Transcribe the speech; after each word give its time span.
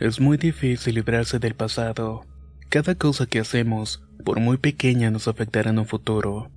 Es 0.00 0.18
muy 0.18 0.38
difícil 0.38 0.94
librarse 0.94 1.38
del 1.38 1.54
pasado. 1.54 2.24
Cada 2.70 2.94
cosa 2.94 3.26
que 3.26 3.38
hacemos, 3.38 4.02
por 4.24 4.40
muy 4.40 4.56
pequeña, 4.56 5.10
nos 5.10 5.28
afectará 5.28 5.68
en 5.68 5.78
un 5.78 5.84
futuro, 5.84 6.50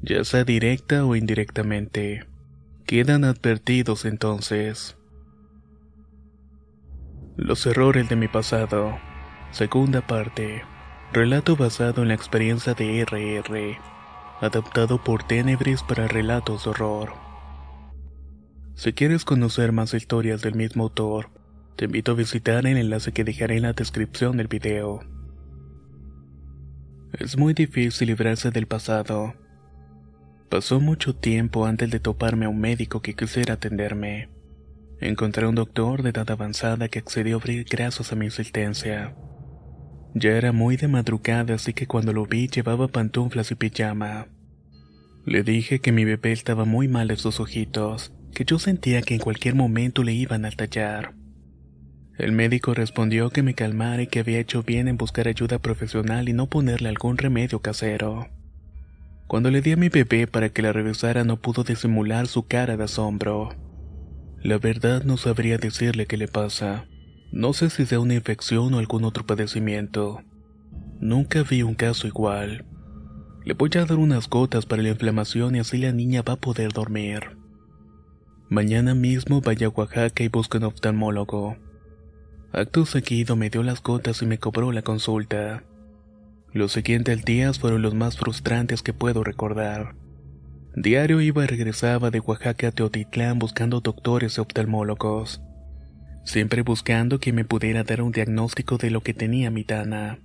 ya 0.00 0.24
sea 0.24 0.44
directa 0.44 1.04
o 1.04 1.14
indirectamente. 1.14 2.24
Quedan 2.86 3.24
advertidos 3.24 4.06
entonces. 4.06 4.96
Los 7.36 7.66
errores 7.66 8.08
de 8.08 8.16
mi 8.16 8.28
pasado. 8.28 8.98
Segunda 9.50 10.06
parte. 10.06 10.62
Relato 11.12 11.56
basado 11.56 12.00
en 12.00 12.08
la 12.08 12.14
experiencia 12.14 12.72
de 12.72 13.02
RR. 13.02 13.78
Adaptado 14.40 15.04
por 15.04 15.22
Tenebris 15.22 15.82
para 15.82 16.08
relatos 16.08 16.64
de 16.64 16.70
horror. 16.70 17.12
Si 18.74 18.94
quieres 18.94 19.26
conocer 19.26 19.70
más 19.70 19.92
historias 19.92 20.40
del 20.40 20.54
mismo 20.54 20.84
autor, 20.84 21.39
te 21.80 21.86
invito 21.86 22.12
a 22.12 22.14
visitar 22.14 22.66
el 22.66 22.76
enlace 22.76 23.10
que 23.10 23.24
dejaré 23.24 23.56
en 23.56 23.62
la 23.62 23.72
descripción 23.72 24.36
del 24.36 24.48
video. 24.48 25.00
Es 27.18 27.38
muy 27.38 27.54
difícil 27.54 28.08
librarse 28.08 28.50
del 28.50 28.66
pasado. 28.66 29.32
Pasó 30.50 30.78
mucho 30.78 31.16
tiempo 31.16 31.64
antes 31.64 31.90
de 31.90 31.98
toparme 31.98 32.44
a 32.44 32.50
un 32.50 32.60
médico 32.60 33.00
que 33.00 33.14
quisiera 33.14 33.54
atenderme. 33.54 34.28
Encontré 35.00 35.46
a 35.46 35.48
un 35.48 35.54
doctor 35.54 36.02
de 36.02 36.10
edad 36.10 36.30
avanzada 36.30 36.88
que 36.88 36.98
accedió 36.98 37.38
a 37.38 37.40
abrir 37.40 37.64
gracias 37.64 38.12
a 38.12 38.14
mi 38.14 38.26
insistencia. 38.26 39.16
Ya 40.14 40.32
era 40.32 40.52
muy 40.52 40.76
de 40.76 40.86
madrugada, 40.86 41.54
así 41.54 41.72
que 41.72 41.86
cuando 41.86 42.12
lo 42.12 42.26
vi 42.26 42.48
llevaba 42.48 42.88
pantuflas 42.88 43.52
y 43.52 43.54
pijama. 43.54 44.26
Le 45.24 45.42
dije 45.42 45.78
que 45.78 45.92
mi 45.92 46.04
bebé 46.04 46.32
estaba 46.32 46.66
muy 46.66 46.88
mal 46.88 47.08
de 47.08 47.16
sus 47.16 47.40
ojitos, 47.40 48.12
que 48.34 48.44
yo 48.44 48.58
sentía 48.58 49.00
que 49.00 49.14
en 49.14 49.20
cualquier 49.20 49.54
momento 49.54 50.02
le 50.02 50.12
iban 50.12 50.44
a 50.44 50.50
tallar. 50.50 51.18
El 52.20 52.32
médico 52.32 52.74
respondió 52.74 53.30
que 53.30 53.42
me 53.42 53.54
calmara 53.54 54.02
y 54.02 54.06
que 54.06 54.18
había 54.18 54.40
hecho 54.40 54.62
bien 54.62 54.88
en 54.88 54.98
buscar 54.98 55.26
ayuda 55.26 55.58
profesional 55.58 56.28
y 56.28 56.34
no 56.34 56.48
ponerle 56.48 56.90
algún 56.90 57.16
remedio 57.16 57.60
casero. 57.60 58.28
Cuando 59.26 59.50
le 59.50 59.62
di 59.62 59.72
a 59.72 59.78
mi 59.78 59.88
bebé 59.88 60.26
para 60.26 60.50
que 60.50 60.60
la 60.60 60.70
revisara 60.70 61.24
no 61.24 61.38
pudo 61.38 61.64
disimular 61.64 62.26
su 62.26 62.46
cara 62.46 62.76
de 62.76 62.84
asombro. 62.84 63.54
La 64.42 64.58
verdad 64.58 65.02
no 65.04 65.16
sabría 65.16 65.56
decirle 65.56 66.04
qué 66.04 66.18
le 66.18 66.28
pasa. 66.28 66.84
No 67.32 67.54
sé 67.54 67.70
si 67.70 67.86
sea 67.86 68.00
una 68.00 68.16
infección 68.16 68.74
o 68.74 68.80
algún 68.80 69.04
otro 69.04 69.24
padecimiento. 69.24 70.20
Nunca 71.00 71.42
vi 71.42 71.62
un 71.62 71.74
caso 71.74 72.06
igual. 72.06 72.66
Le 73.46 73.54
voy 73.54 73.70
a 73.76 73.86
dar 73.86 73.96
unas 73.96 74.28
gotas 74.28 74.66
para 74.66 74.82
la 74.82 74.90
inflamación 74.90 75.56
y 75.56 75.60
así 75.60 75.78
la 75.78 75.92
niña 75.92 76.20
va 76.20 76.34
a 76.34 76.40
poder 76.40 76.74
dormir. 76.74 77.38
Mañana 78.50 78.94
mismo 78.94 79.40
vaya 79.40 79.68
a 79.68 79.70
Oaxaca 79.70 80.22
y 80.22 80.28
busque 80.28 80.58
un 80.58 80.64
oftalmólogo. 80.64 81.56
Acto 82.52 82.84
seguido 82.84 83.36
me 83.36 83.48
dio 83.48 83.62
las 83.62 83.80
gotas 83.80 84.22
y 84.22 84.26
me 84.26 84.38
cobró 84.38 84.72
la 84.72 84.82
consulta. 84.82 85.62
Los 86.52 86.72
siguientes 86.72 87.24
días 87.24 87.60
fueron 87.60 87.80
los 87.80 87.94
más 87.94 88.16
frustrantes 88.16 88.82
que 88.82 88.92
puedo 88.92 89.22
recordar. 89.22 89.94
Diario 90.74 91.20
iba 91.20 91.44
y 91.44 91.46
regresaba 91.46 92.10
de 92.10 92.18
Oaxaca 92.18 92.68
a 92.68 92.72
Teotitlán 92.72 93.38
buscando 93.38 93.80
doctores 93.80 94.36
y 94.36 94.40
oftalmólogos. 94.40 95.40
Siempre 96.24 96.62
buscando 96.62 97.20
que 97.20 97.32
me 97.32 97.44
pudiera 97.44 97.84
dar 97.84 98.02
un 98.02 98.10
diagnóstico 98.10 98.78
de 98.78 98.90
lo 98.90 99.00
que 99.00 99.14
tenía 99.14 99.52
mi 99.52 99.62
Tana. 99.62 100.18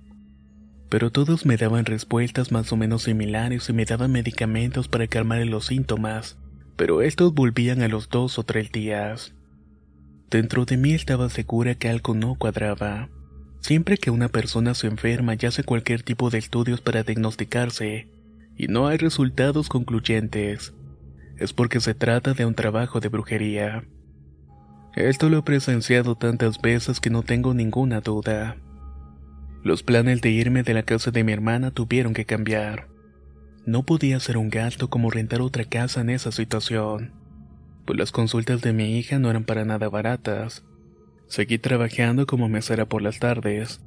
Pero 0.88 1.12
todos 1.12 1.46
me 1.46 1.56
daban 1.56 1.84
respuestas 1.84 2.50
más 2.50 2.72
o 2.72 2.76
menos 2.76 3.04
similares 3.04 3.68
y 3.68 3.72
me 3.72 3.84
daban 3.84 4.10
medicamentos 4.10 4.88
para 4.88 5.06
calmar 5.06 5.46
los 5.46 5.66
síntomas, 5.66 6.38
pero 6.76 7.02
estos 7.02 7.34
volvían 7.34 7.82
a 7.82 7.88
los 7.88 8.08
dos 8.08 8.36
o 8.40 8.42
tres 8.42 8.72
días. 8.72 9.35
Dentro 10.30 10.64
de 10.64 10.76
mí 10.76 10.92
estaba 10.92 11.30
segura 11.30 11.76
que 11.76 11.88
algo 11.88 12.12
no 12.14 12.34
cuadraba. 12.34 13.08
Siempre 13.60 13.96
que 13.96 14.10
una 14.10 14.28
persona 14.28 14.74
se 14.74 14.88
enferma 14.88 15.34
y 15.38 15.46
hace 15.46 15.62
cualquier 15.62 16.02
tipo 16.02 16.30
de 16.30 16.38
estudios 16.38 16.80
para 16.80 17.04
diagnosticarse, 17.04 18.08
y 18.56 18.66
no 18.66 18.88
hay 18.88 18.96
resultados 18.96 19.68
concluyentes, 19.68 20.74
es 21.38 21.52
porque 21.52 21.80
se 21.80 21.94
trata 21.94 22.34
de 22.34 22.44
un 22.44 22.54
trabajo 22.54 22.98
de 22.98 23.08
brujería. 23.08 23.84
Esto 24.96 25.28
lo 25.28 25.38
he 25.38 25.42
presenciado 25.42 26.16
tantas 26.16 26.60
veces 26.60 27.00
que 27.00 27.10
no 27.10 27.22
tengo 27.22 27.54
ninguna 27.54 28.00
duda. 28.00 28.56
Los 29.62 29.82
planes 29.82 30.22
de 30.22 30.30
irme 30.30 30.62
de 30.64 30.74
la 30.74 30.82
casa 30.82 31.10
de 31.10 31.22
mi 31.22 31.32
hermana 31.32 31.70
tuvieron 31.70 32.14
que 32.14 32.24
cambiar. 32.24 32.88
No 33.64 33.84
podía 33.84 34.16
hacer 34.16 34.38
un 34.38 34.48
gasto 34.48 34.88
como 34.90 35.10
rentar 35.10 35.40
otra 35.40 35.64
casa 35.64 36.00
en 36.00 36.10
esa 36.10 36.32
situación 36.32 37.25
pues 37.86 37.98
las 37.98 38.12
consultas 38.12 38.60
de 38.60 38.72
mi 38.72 38.98
hija 38.98 39.18
no 39.18 39.30
eran 39.30 39.44
para 39.44 39.64
nada 39.64 39.88
baratas. 39.88 40.64
Seguí 41.28 41.58
trabajando 41.58 42.26
como 42.26 42.48
mesera 42.48 42.86
por 42.86 43.00
las 43.00 43.20
tardes. 43.20 43.80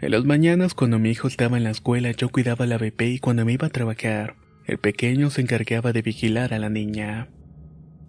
En 0.00 0.10
las 0.10 0.24
mañanas 0.24 0.74
cuando 0.74 0.98
mi 0.98 1.10
hijo 1.10 1.28
estaba 1.28 1.58
en 1.58 1.64
la 1.64 1.70
escuela 1.70 2.10
yo 2.10 2.30
cuidaba 2.30 2.66
la 2.66 2.78
bebé 2.78 3.10
y 3.10 3.18
cuando 3.18 3.44
me 3.44 3.52
iba 3.52 3.68
a 3.68 3.70
trabajar, 3.70 4.34
el 4.66 4.78
pequeño 4.78 5.30
se 5.30 5.42
encargaba 5.42 5.92
de 5.92 6.02
vigilar 6.02 6.54
a 6.54 6.58
la 6.58 6.70
niña. 6.70 7.28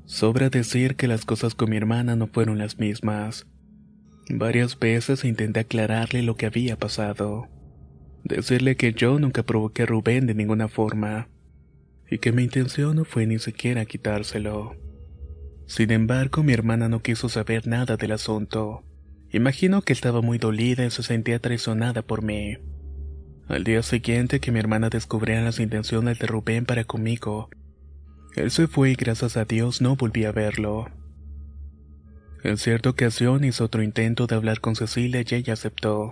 Sobra 0.05 0.49
decir 0.49 0.95
que 0.95 1.07
las 1.07 1.25
cosas 1.25 1.55
con 1.55 1.69
mi 1.69 1.77
hermana 1.77 2.15
no 2.15 2.27
fueron 2.27 2.57
las 2.57 2.79
mismas. 2.79 3.45
Varias 4.29 4.79
veces 4.79 5.25
intenté 5.25 5.61
aclararle 5.61 6.23
lo 6.23 6.35
que 6.35 6.45
había 6.45 6.77
pasado. 6.77 7.47
Decirle 8.23 8.77
que 8.77 8.93
yo 8.93 9.19
nunca 9.19 9.43
provoqué 9.43 9.83
a 9.83 9.85
Rubén 9.85 10.27
de 10.27 10.33
ninguna 10.35 10.67
forma. 10.67 11.27
Y 12.09 12.19
que 12.19 12.31
mi 12.31 12.43
intención 12.43 12.95
no 12.95 13.05
fue 13.05 13.25
ni 13.27 13.39
siquiera 13.39 13.85
quitárselo. 13.85 14.82
Sin 15.75 15.89
embargo, 15.91 16.43
mi 16.43 16.53
hermana 16.53 16.87
no 16.87 17.01
quiso 17.01 17.29
saber 17.29 17.65
nada 17.65 17.97
del 17.97 18.11
asunto. 18.11 18.83
Imagino 19.31 19.81
que 19.81 19.91
estaba 19.91 20.21
muy 20.21 20.37
dolida 20.37 20.85
y 20.85 20.91
se 20.91 21.01
sentía 21.01 21.39
traicionada 21.39 22.03
por 22.03 22.21
mí. 22.21 22.59
Al 23.47 23.63
día 23.63 23.81
siguiente 23.81 24.39
que 24.39 24.51
mi 24.51 24.59
hermana 24.59 24.91
descubriera 24.91 25.41
las 25.41 25.59
intenciones 25.59 26.19
de 26.19 26.27
Rubén 26.27 26.67
para 26.67 26.83
conmigo, 26.83 27.49
él 28.35 28.51
se 28.51 28.67
fue 28.67 28.91
y 28.91 28.93
gracias 28.93 29.35
a 29.35 29.45
Dios 29.45 29.81
no 29.81 29.95
volví 29.95 30.25
a 30.25 30.31
verlo. 30.31 30.91
En 32.43 32.57
cierta 32.57 32.91
ocasión 32.91 33.43
hizo 33.43 33.65
otro 33.65 33.81
intento 33.81 34.27
de 34.27 34.35
hablar 34.35 34.59
con 34.59 34.75
Cecilia 34.75 35.23
y 35.27 35.33
ella 35.33 35.53
aceptó. 35.53 36.11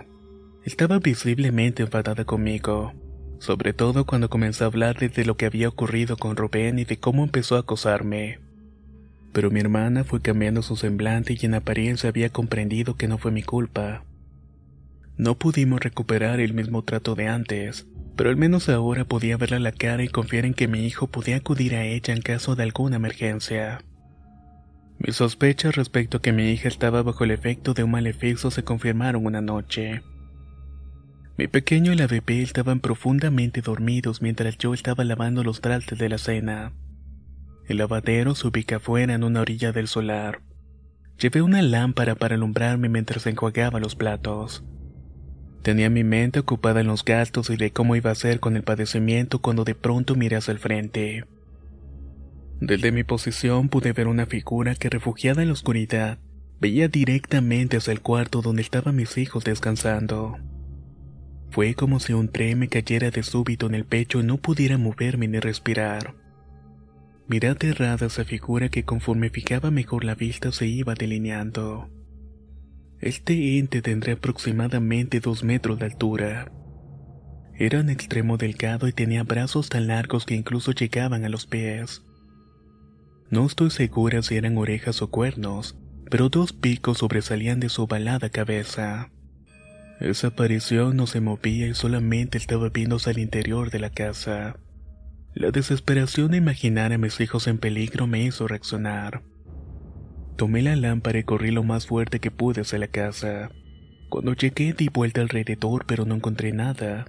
Estaba 0.64 0.98
visiblemente 0.98 1.84
enfadada 1.84 2.24
conmigo, 2.24 2.94
sobre 3.38 3.74
todo 3.74 4.06
cuando 4.06 4.28
comenzó 4.28 4.64
a 4.64 4.66
hablar 4.66 4.98
de 4.98 5.24
lo 5.24 5.36
que 5.36 5.46
había 5.46 5.68
ocurrido 5.68 6.16
con 6.16 6.34
Rubén 6.34 6.80
y 6.80 6.84
de 6.84 6.98
cómo 6.98 7.22
empezó 7.22 7.54
a 7.54 7.60
acosarme 7.60 8.40
pero 9.32 9.50
mi 9.50 9.60
hermana 9.60 10.04
fue 10.04 10.20
cambiando 10.20 10.62
su 10.62 10.76
semblante 10.76 11.36
y 11.38 11.46
en 11.46 11.54
apariencia 11.54 12.08
había 12.08 12.30
comprendido 12.30 12.96
que 12.96 13.08
no 13.08 13.18
fue 13.18 13.32
mi 13.32 13.42
culpa. 13.42 14.04
No 15.16 15.36
pudimos 15.36 15.80
recuperar 15.80 16.40
el 16.40 16.54
mismo 16.54 16.82
trato 16.82 17.14
de 17.14 17.28
antes, 17.28 17.86
pero 18.16 18.30
al 18.30 18.36
menos 18.36 18.68
ahora 18.68 19.04
podía 19.04 19.36
verla 19.36 19.58
la 19.58 19.72
cara 19.72 20.04
y 20.04 20.08
confiar 20.08 20.44
en 20.44 20.54
que 20.54 20.68
mi 20.68 20.86
hijo 20.86 21.06
podía 21.06 21.36
acudir 21.36 21.74
a 21.74 21.84
ella 21.84 22.14
en 22.14 22.22
caso 22.22 22.56
de 22.56 22.62
alguna 22.62 22.96
emergencia. 22.96 23.82
Mis 24.98 25.16
sospechas 25.16 25.74
respecto 25.74 26.18
a 26.18 26.22
que 26.22 26.32
mi 26.32 26.50
hija 26.50 26.68
estaba 26.68 27.02
bajo 27.02 27.24
el 27.24 27.32
efecto 27.32 27.74
de 27.74 27.82
un 27.82 27.90
maleficio 27.90 28.50
se 28.50 28.62
confirmaron 28.62 29.26
una 29.26 29.40
noche. 29.40 30.02
Mi 31.36 31.48
pequeño 31.48 31.92
y 31.92 31.96
la 31.96 32.06
bebé 32.06 32.42
estaban 32.42 32.80
profundamente 32.80 33.62
dormidos 33.62 34.22
mientras 34.22 34.58
yo 34.58 34.74
estaba 34.74 35.02
lavando 35.02 35.42
los 35.42 35.60
trastes 35.60 35.98
de 35.98 36.08
la 36.08 36.18
cena. 36.18 36.72
El 37.66 37.78
lavadero 37.78 38.34
se 38.34 38.48
ubica 38.48 38.76
afuera 38.76 39.14
en 39.14 39.24
una 39.24 39.40
orilla 39.40 39.72
del 39.72 39.88
solar. 39.88 40.42
Llevé 41.18 41.42
una 41.42 41.62
lámpara 41.62 42.14
para 42.14 42.34
alumbrarme 42.34 42.88
mientras 42.88 43.26
enjuagaba 43.26 43.78
los 43.78 43.94
platos. 43.94 44.64
Tenía 45.62 45.88
mi 45.90 46.02
mente 46.02 46.40
ocupada 46.40 46.80
en 46.80 46.88
los 46.88 47.04
gastos 47.04 47.48
y 47.50 47.56
de 47.56 47.70
cómo 47.70 47.94
iba 47.94 48.10
a 48.10 48.16
ser 48.16 48.40
con 48.40 48.56
el 48.56 48.64
padecimiento 48.64 49.40
cuando 49.40 49.62
de 49.62 49.76
pronto 49.76 50.16
miré 50.16 50.36
hacia 50.36 50.52
el 50.52 50.58
frente. 50.58 51.24
Desde 52.60 52.90
mi 52.90 53.04
posición 53.04 53.68
pude 53.68 53.92
ver 53.92 54.08
una 54.08 54.26
figura 54.26 54.74
que 54.74 54.90
refugiada 54.90 55.42
en 55.42 55.48
la 55.48 55.54
oscuridad 55.54 56.18
veía 56.60 56.88
directamente 56.88 57.76
hacia 57.76 57.92
el 57.92 58.00
cuarto 58.00 58.42
donde 58.42 58.62
estaban 58.62 58.96
mis 58.96 59.18
hijos 59.18 59.44
descansando. 59.44 60.36
Fue 61.50 61.74
como 61.74 62.00
si 62.00 62.12
un 62.12 62.28
tren 62.28 62.58
me 62.58 62.68
cayera 62.68 63.10
de 63.10 63.22
súbito 63.22 63.66
en 63.66 63.74
el 63.74 63.84
pecho 63.84 64.20
y 64.20 64.22
no 64.24 64.38
pudiera 64.38 64.78
moverme 64.78 65.28
ni 65.28 65.38
respirar. 65.38 66.21
Miré 67.28 67.48
aterrada 67.48 68.06
esa 68.06 68.24
figura 68.24 68.68
que 68.68 68.84
conforme 68.84 69.30
fijaba 69.30 69.70
mejor 69.70 70.04
la 70.04 70.14
vista 70.14 70.52
se 70.52 70.66
iba 70.66 70.94
delineando. 70.94 71.88
Este 73.00 73.58
ente 73.58 73.82
tendría 73.82 74.14
aproximadamente 74.14 75.20
dos 75.20 75.42
metros 75.42 75.78
de 75.78 75.86
altura. 75.86 76.52
Era 77.54 77.80
un 77.80 77.90
extremo 77.90 78.36
delgado 78.36 78.88
y 78.88 78.92
tenía 78.92 79.22
brazos 79.24 79.68
tan 79.68 79.86
largos 79.88 80.24
que 80.24 80.34
incluso 80.34 80.72
llegaban 80.72 81.24
a 81.24 81.28
los 81.28 81.46
pies. 81.46 82.02
No 83.30 83.46
estoy 83.46 83.70
segura 83.70 84.22
si 84.22 84.36
eran 84.36 84.56
orejas 84.58 85.02
o 85.02 85.10
cuernos, 85.10 85.78
pero 86.10 86.28
dos 86.28 86.52
picos 86.52 86.98
sobresalían 86.98 87.60
de 87.60 87.68
su 87.68 87.84
ovalada 87.84 88.30
cabeza. 88.30 89.10
Esa 90.00 90.28
aparición 90.28 90.96
no 90.96 91.06
se 91.06 91.20
movía 91.20 91.68
y 91.68 91.74
solamente 91.74 92.36
estaba 92.36 92.68
viéndose 92.68 93.10
al 93.10 93.18
interior 93.18 93.70
de 93.70 93.78
la 93.78 93.90
casa. 93.90 94.56
La 95.34 95.50
desesperación 95.50 96.32
de 96.32 96.36
imaginar 96.36 96.92
a 96.92 96.98
mis 96.98 97.18
hijos 97.20 97.46
en 97.46 97.56
peligro 97.56 98.06
me 98.06 98.22
hizo 98.22 98.46
reaccionar. 98.46 99.22
Tomé 100.36 100.60
la 100.60 100.76
lámpara 100.76 101.18
y 101.18 101.24
corrí 101.24 101.50
lo 101.50 101.62
más 101.62 101.86
fuerte 101.86 102.20
que 102.20 102.30
pude 102.30 102.60
hacia 102.60 102.78
la 102.78 102.88
casa. 102.88 103.50
Cuando 104.10 104.34
llegué 104.34 104.74
di 104.74 104.88
vuelta 104.88 105.22
alrededor 105.22 105.86
pero 105.86 106.04
no 106.04 106.14
encontré 106.16 106.52
nada. 106.52 107.06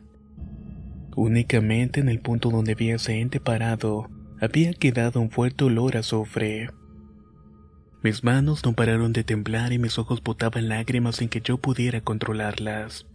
Únicamente 1.15 1.99
en 1.99 2.07
el 2.07 2.21
punto 2.21 2.49
donde 2.49 2.75
vi 2.75 2.91
ese 2.91 3.19
ente 3.19 3.41
parado 3.41 4.09
había 4.39 4.73
quedado 4.73 5.19
un 5.19 5.29
fuerte 5.29 5.65
olor 5.65 5.97
a 5.97 5.99
azufre. 5.99 6.69
Mis 8.03 8.23
manos 8.23 8.63
no 8.65 8.73
pararon 8.73 9.13
de 9.13 9.23
temblar 9.23 9.73
y 9.73 9.79
mis 9.79 9.97
ojos 9.97 10.23
botaban 10.23 10.69
lágrimas 10.69 11.17
sin 11.17 11.29
que 11.29 11.41
yo 11.41 11.57
pudiera 11.57 12.01
controlarlas. 12.01 13.05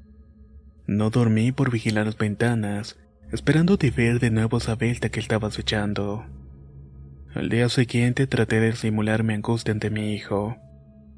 No 0.87 1.11
dormí 1.11 1.53
por 1.53 1.71
vigilar 1.71 2.07
las 2.07 2.17
ventanas, 2.17 2.99
esperando 3.31 3.77
de 3.77 3.91
ver 3.91 4.21
de 4.21 4.31
nuevo 4.31 4.59
esa 4.59 4.75
belta 4.75 5.11
que 5.11 5.21
estaba 5.21 5.49
acechando. 5.49 6.25
Al 7.35 7.51
día 7.51 7.69
siguiente 7.69 8.27
traté 8.27 8.59
de 8.61 8.75
simular 8.75 9.23
mi 9.23 9.35
angustia 9.35 9.73
ante 9.73 9.91
mi 9.91 10.15
hijo, 10.15 10.57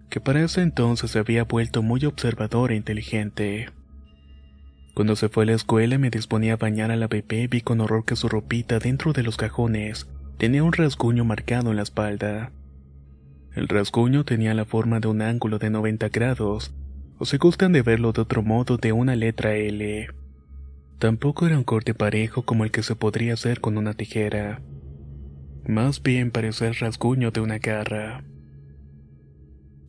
que 0.08 0.20
para 0.20 0.42
ese 0.42 0.62
entonces 0.62 1.12
se 1.12 1.20
había 1.20 1.44
vuelto 1.44 1.82
muy 1.82 2.04
observador 2.04 2.72
e 2.72 2.76
inteligente. 2.76 3.68
Cuando 4.94 5.14
se 5.14 5.28
fue 5.28 5.44
a 5.44 5.46
la 5.46 5.52
escuela 5.52 5.94
y 5.94 5.98
me 5.98 6.10
disponía 6.10 6.54
a 6.54 6.56
bañar 6.56 6.90
a 6.90 6.96
la 6.96 7.06
bebé 7.06 7.46
vi 7.46 7.60
con 7.60 7.80
horror 7.80 8.04
que 8.04 8.16
su 8.16 8.28
ropita 8.28 8.80
dentro 8.80 9.12
de 9.12 9.22
los 9.22 9.36
cajones 9.36 10.08
tenía 10.36 10.64
un 10.64 10.72
rasguño 10.72 11.24
marcado 11.24 11.70
en 11.70 11.76
la 11.76 11.82
espalda. 11.82 12.50
El 13.54 13.68
rasguño 13.68 14.24
tenía 14.24 14.52
la 14.54 14.64
forma 14.64 14.98
de 15.00 15.08
un 15.08 15.22
ángulo 15.22 15.58
de 15.58 15.70
90 15.70 16.08
grados, 16.08 16.74
o 17.18 17.24
si 17.24 17.36
gustan 17.36 17.72
de 17.72 17.82
verlo 17.82 18.12
de 18.12 18.22
otro 18.22 18.42
modo 18.42 18.78
de 18.78 18.92
una 18.92 19.14
letra 19.14 19.54
L. 19.54 20.19
Tampoco 21.00 21.46
era 21.46 21.56
un 21.56 21.64
corte 21.64 21.94
parejo 21.94 22.42
como 22.42 22.64
el 22.64 22.70
que 22.70 22.82
se 22.82 22.94
podría 22.94 23.32
hacer 23.32 23.62
con 23.62 23.78
una 23.78 23.94
tijera. 23.94 24.60
Más 25.66 26.02
bien 26.02 26.30
parecía 26.30 26.68
el 26.68 26.74
rasguño 26.74 27.30
de 27.30 27.40
una 27.40 27.56
garra. 27.56 28.22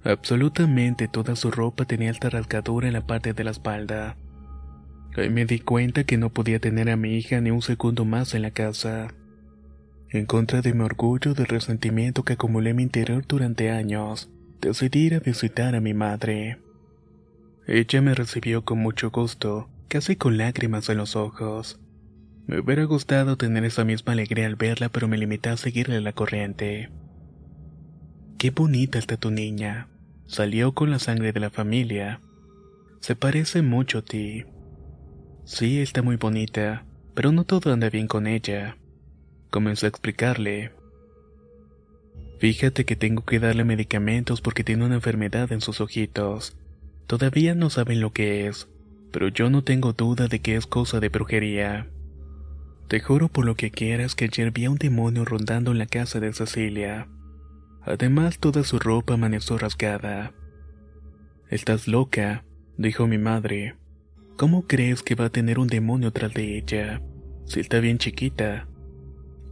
Absolutamente 0.06 1.10
toda 1.10 1.36
su 1.36 1.52
ropa 1.52 1.84
tenía 1.84 2.12
esta 2.12 2.30
rasgadura 2.30 2.88
en 2.88 2.94
la 2.94 3.06
parte 3.06 3.34
de 3.34 3.44
la 3.44 3.52
espalda. 3.52 4.16
Ahí 5.18 5.30
me 5.30 5.46
di 5.46 5.60
cuenta 5.60 6.06
que 6.06 6.18
no 6.18 6.30
podía 6.30 6.60
tener 6.60 6.90
a 6.90 6.96
mi 6.96 7.18
hija 7.18 7.42
ni 7.42 7.52
un 7.52 7.62
segundo 7.62 8.06
más 8.06 8.34
en 8.34 8.44
la 8.44 8.52
casa. 8.52 9.10
En 10.12 10.26
contra 10.26 10.62
de 10.62 10.74
mi 10.74 10.86
orgullo 10.86 11.34
del 11.34 11.48
resentimiento 11.48 12.24
que 12.24 12.34
acumulé 12.34 12.70
en 12.70 12.78
mi 12.78 12.84
interior 12.84 13.26
durante 13.28 13.70
años, 13.70 14.30
decidí 14.62 15.08
ir 15.08 15.16
a 15.16 15.20
visitar 15.20 15.76
a 15.76 15.82
mi 15.82 15.94
madre. 15.94 16.60
Ella 17.68 18.02
me 18.02 18.16
recibió 18.16 18.64
con 18.64 18.80
mucho 18.80 19.12
gusto, 19.12 19.68
casi 19.92 20.16
con 20.16 20.38
lágrimas 20.38 20.88
en 20.88 20.96
los 21.00 21.18
ojos. 21.18 21.78
Me 22.48 22.62
hubiera 22.62 22.86
gustado 22.86 23.36
tener 23.36 23.66
esa 23.66 23.84
misma 23.84 24.14
alegría 24.14 24.46
al 24.46 24.56
verla, 24.56 24.88
pero 24.88 25.10
me 25.10 25.18
limité 25.18 25.50
a 25.50 25.58
seguirle 25.58 26.00
la 26.00 26.14
corriente. 26.14 26.90
Qué 28.38 28.52
bonita 28.52 29.00
está 29.00 29.18
tu 29.18 29.32
niña. 29.32 29.90
Salió 30.28 30.72
con 30.72 30.92
la 30.92 31.00
sangre 31.00 31.34
de 31.34 31.42
la 31.42 31.50
familia. 31.50 32.22
Se 33.02 33.18
parece 33.18 33.64
mucho 33.64 33.98
a 33.98 34.02
ti. 34.02 34.46
Sí, 35.44 35.82
está 35.82 36.02
muy 36.02 36.16
bonita, 36.16 36.86
pero 37.14 37.34
no 37.34 37.44
todo 37.44 37.74
anda 37.74 37.90
bien 37.90 38.08
con 38.08 38.28
ella. 38.28 38.78
Comenzó 39.50 39.88
a 39.88 39.90
explicarle. 39.90 40.72
Fíjate 42.40 42.86
que 42.86 42.96
tengo 42.96 43.26
que 43.26 43.40
darle 43.40 43.66
medicamentos 43.66 44.40
porque 44.40 44.64
tiene 44.64 44.86
una 44.86 44.96
enfermedad 44.96 45.52
en 45.52 45.60
sus 45.60 45.82
ojitos. 45.82 46.56
Todavía 47.08 47.56
no 47.56 47.70
saben 47.70 48.00
lo 48.00 48.14
que 48.14 48.48
es, 48.48 48.70
pero 49.12 49.28
yo 49.28 49.50
no 49.50 49.64
tengo 49.64 49.94
duda 49.94 50.28
de 50.28 50.40
que 50.40 50.56
es 50.56 50.66
cosa 50.66 51.00
de 51.00 51.10
brujería. 51.10 51.88
Te 52.88 53.00
juro 53.00 53.30
por 53.30 53.46
lo 53.46 53.56
que 53.56 53.72
quieras 53.72 54.16
que 54.16 54.26
ayer 54.26 54.52
vi 54.52 54.66
a 54.66 54.70
un 54.70 54.78
demonio 54.78 55.24
rondando 55.24 55.72
en 55.72 55.78
la 55.78 55.86
casa 55.86 56.20
de 56.20 56.34
Cecilia. 56.34 57.08
Además, 57.84 58.40
toda 58.40 58.64
su 58.64 58.80
ropa 58.80 59.14
amaneció 59.14 59.58
rasgada. 59.58 60.34
Estás 61.50 61.88
loca, 61.88 62.44
dijo 62.78 63.08
mi 63.08 63.18
madre. 63.18 63.76
¿Cómo 64.38 64.68
crees 64.68 65.04
que 65.04 65.16
va 65.16 65.26
a 65.26 65.30
tener 65.30 65.60
un 65.60 65.68
demonio 65.68 66.12
tras 66.12 66.34
de 66.34 66.58
ella? 66.58 67.02
Si 67.46 67.60
está 67.60 67.80
bien 67.80 67.98
chiquita. 67.98 68.68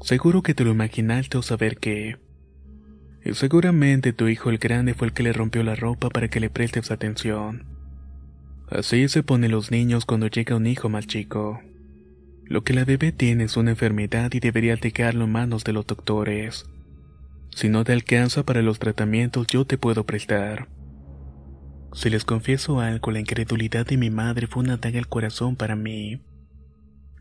Seguro 0.01 0.41
que 0.41 0.53
te 0.53 0.63
lo 0.63 0.71
imaginaste 0.71 1.37
o 1.37 1.41
saber 1.41 1.77
qué. 1.77 2.17
Y 3.23 3.33
seguramente 3.33 4.13
tu 4.13 4.27
hijo 4.27 4.49
el 4.49 4.57
grande 4.57 4.93
fue 4.93 5.07
el 5.07 5.13
que 5.13 5.23
le 5.23 5.33
rompió 5.33 5.63
la 5.63 5.75
ropa 5.75 6.09
para 6.09 6.29
que 6.29 6.39
le 6.39 6.49
prestes 6.49 6.91
atención. 6.91 7.78
Así 8.71 9.07
se 9.07 9.23
ponen 9.23 9.51
los 9.51 9.71
niños 9.71 10.05
cuando 10.05 10.27
llega 10.27 10.55
un 10.55 10.67
hijo 10.67 10.89
más 10.89 11.07
chico. 11.07 11.59
Lo 12.45 12.63
que 12.63 12.73
la 12.73 12.85
bebé 12.85 13.11
tiene 13.11 13.45
es 13.45 13.57
una 13.57 13.71
enfermedad 13.71 14.31
y 14.33 14.39
debería 14.39 14.75
dejarlo 14.75 15.25
en 15.25 15.31
manos 15.31 15.63
de 15.63 15.73
los 15.73 15.87
doctores. 15.87 16.65
Si 17.49 17.67
no 17.67 17.83
te 17.83 17.93
alcanza 17.93 18.43
para 18.43 18.61
los 18.61 18.77
tratamientos, 18.77 19.47
yo 19.47 19.65
te 19.65 19.79
puedo 19.79 20.05
prestar. 20.05 20.67
Si 21.93 22.11
les 22.11 22.25
confieso 22.25 22.79
algo, 22.79 23.11
la 23.11 23.19
incredulidad 23.19 23.87
de 23.87 23.97
mi 23.97 24.11
madre 24.11 24.45
fue 24.45 24.61
una 24.61 24.77
daga 24.77 24.99
al 24.99 25.07
corazón 25.07 25.55
para 25.55 25.75
mí. 25.75 26.21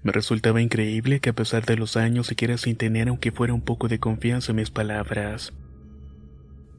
Me 0.03 0.13
resultaba 0.13 0.61
increíble 0.61 1.21
que 1.21 1.31
a 1.31 1.35
pesar 1.35 1.65
de 1.65 1.77
los 1.77 1.97
años 1.97 2.27
siguiera 2.27 2.59
sin 2.59 2.77
tener 2.77 3.09
aunque 3.09 3.33
fuera 3.33 3.55
un 3.55 3.63
poco 3.63 3.89
de 3.89 3.99
confianza 3.99 4.53
en 4.53 4.57
mis 4.57 4.71
palabras. 4.71 5.55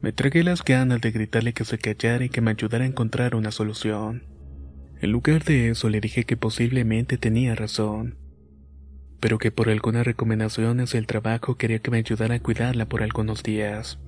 Me 0.00 0.12
tragué 0.12 0.44
las 0.44 0.64
ganas 0.64 1.00
de 1.00 1.10
gritarle 1.10 1.52
que 1.52 1.64
se 1.64 1.78
callara 1.78 2.24
y 2.24 2.28
que 2.28 2.40
me 2.40 2.52
ayudara 2.52 2.84
a 2.84 2.88
encontrar 2.88 3.34
una 3.34 3.50
solución. 3.50 4.22
En 5.00 5.12
lugar 5.12 5.44
de 5.44 5.70
eso 5.70 5.88
le 5.88 6.00
dije 6.00 6.24
que 6.24 6.36
posiblemente 6.36 7.18
tenía 7.18 7.54
razón 7.54 8.16
pero 9.20 9.38
que 9.38 9.52
por 9.52 9.68
algunas 9.68 10.04
recomendaciones 10.04 10.92
del 10.92 11.06
trabajo 11.06 11.56
quería 11.56 11.78
que 11.78 11.90
me 11.90 11.98
ayudara 11.98 12.36
a 12.36 12.40
cuidarla 12.40 12.86
por 12.86 13.02
algunos 13.02 13.42
días. 13.42 13.98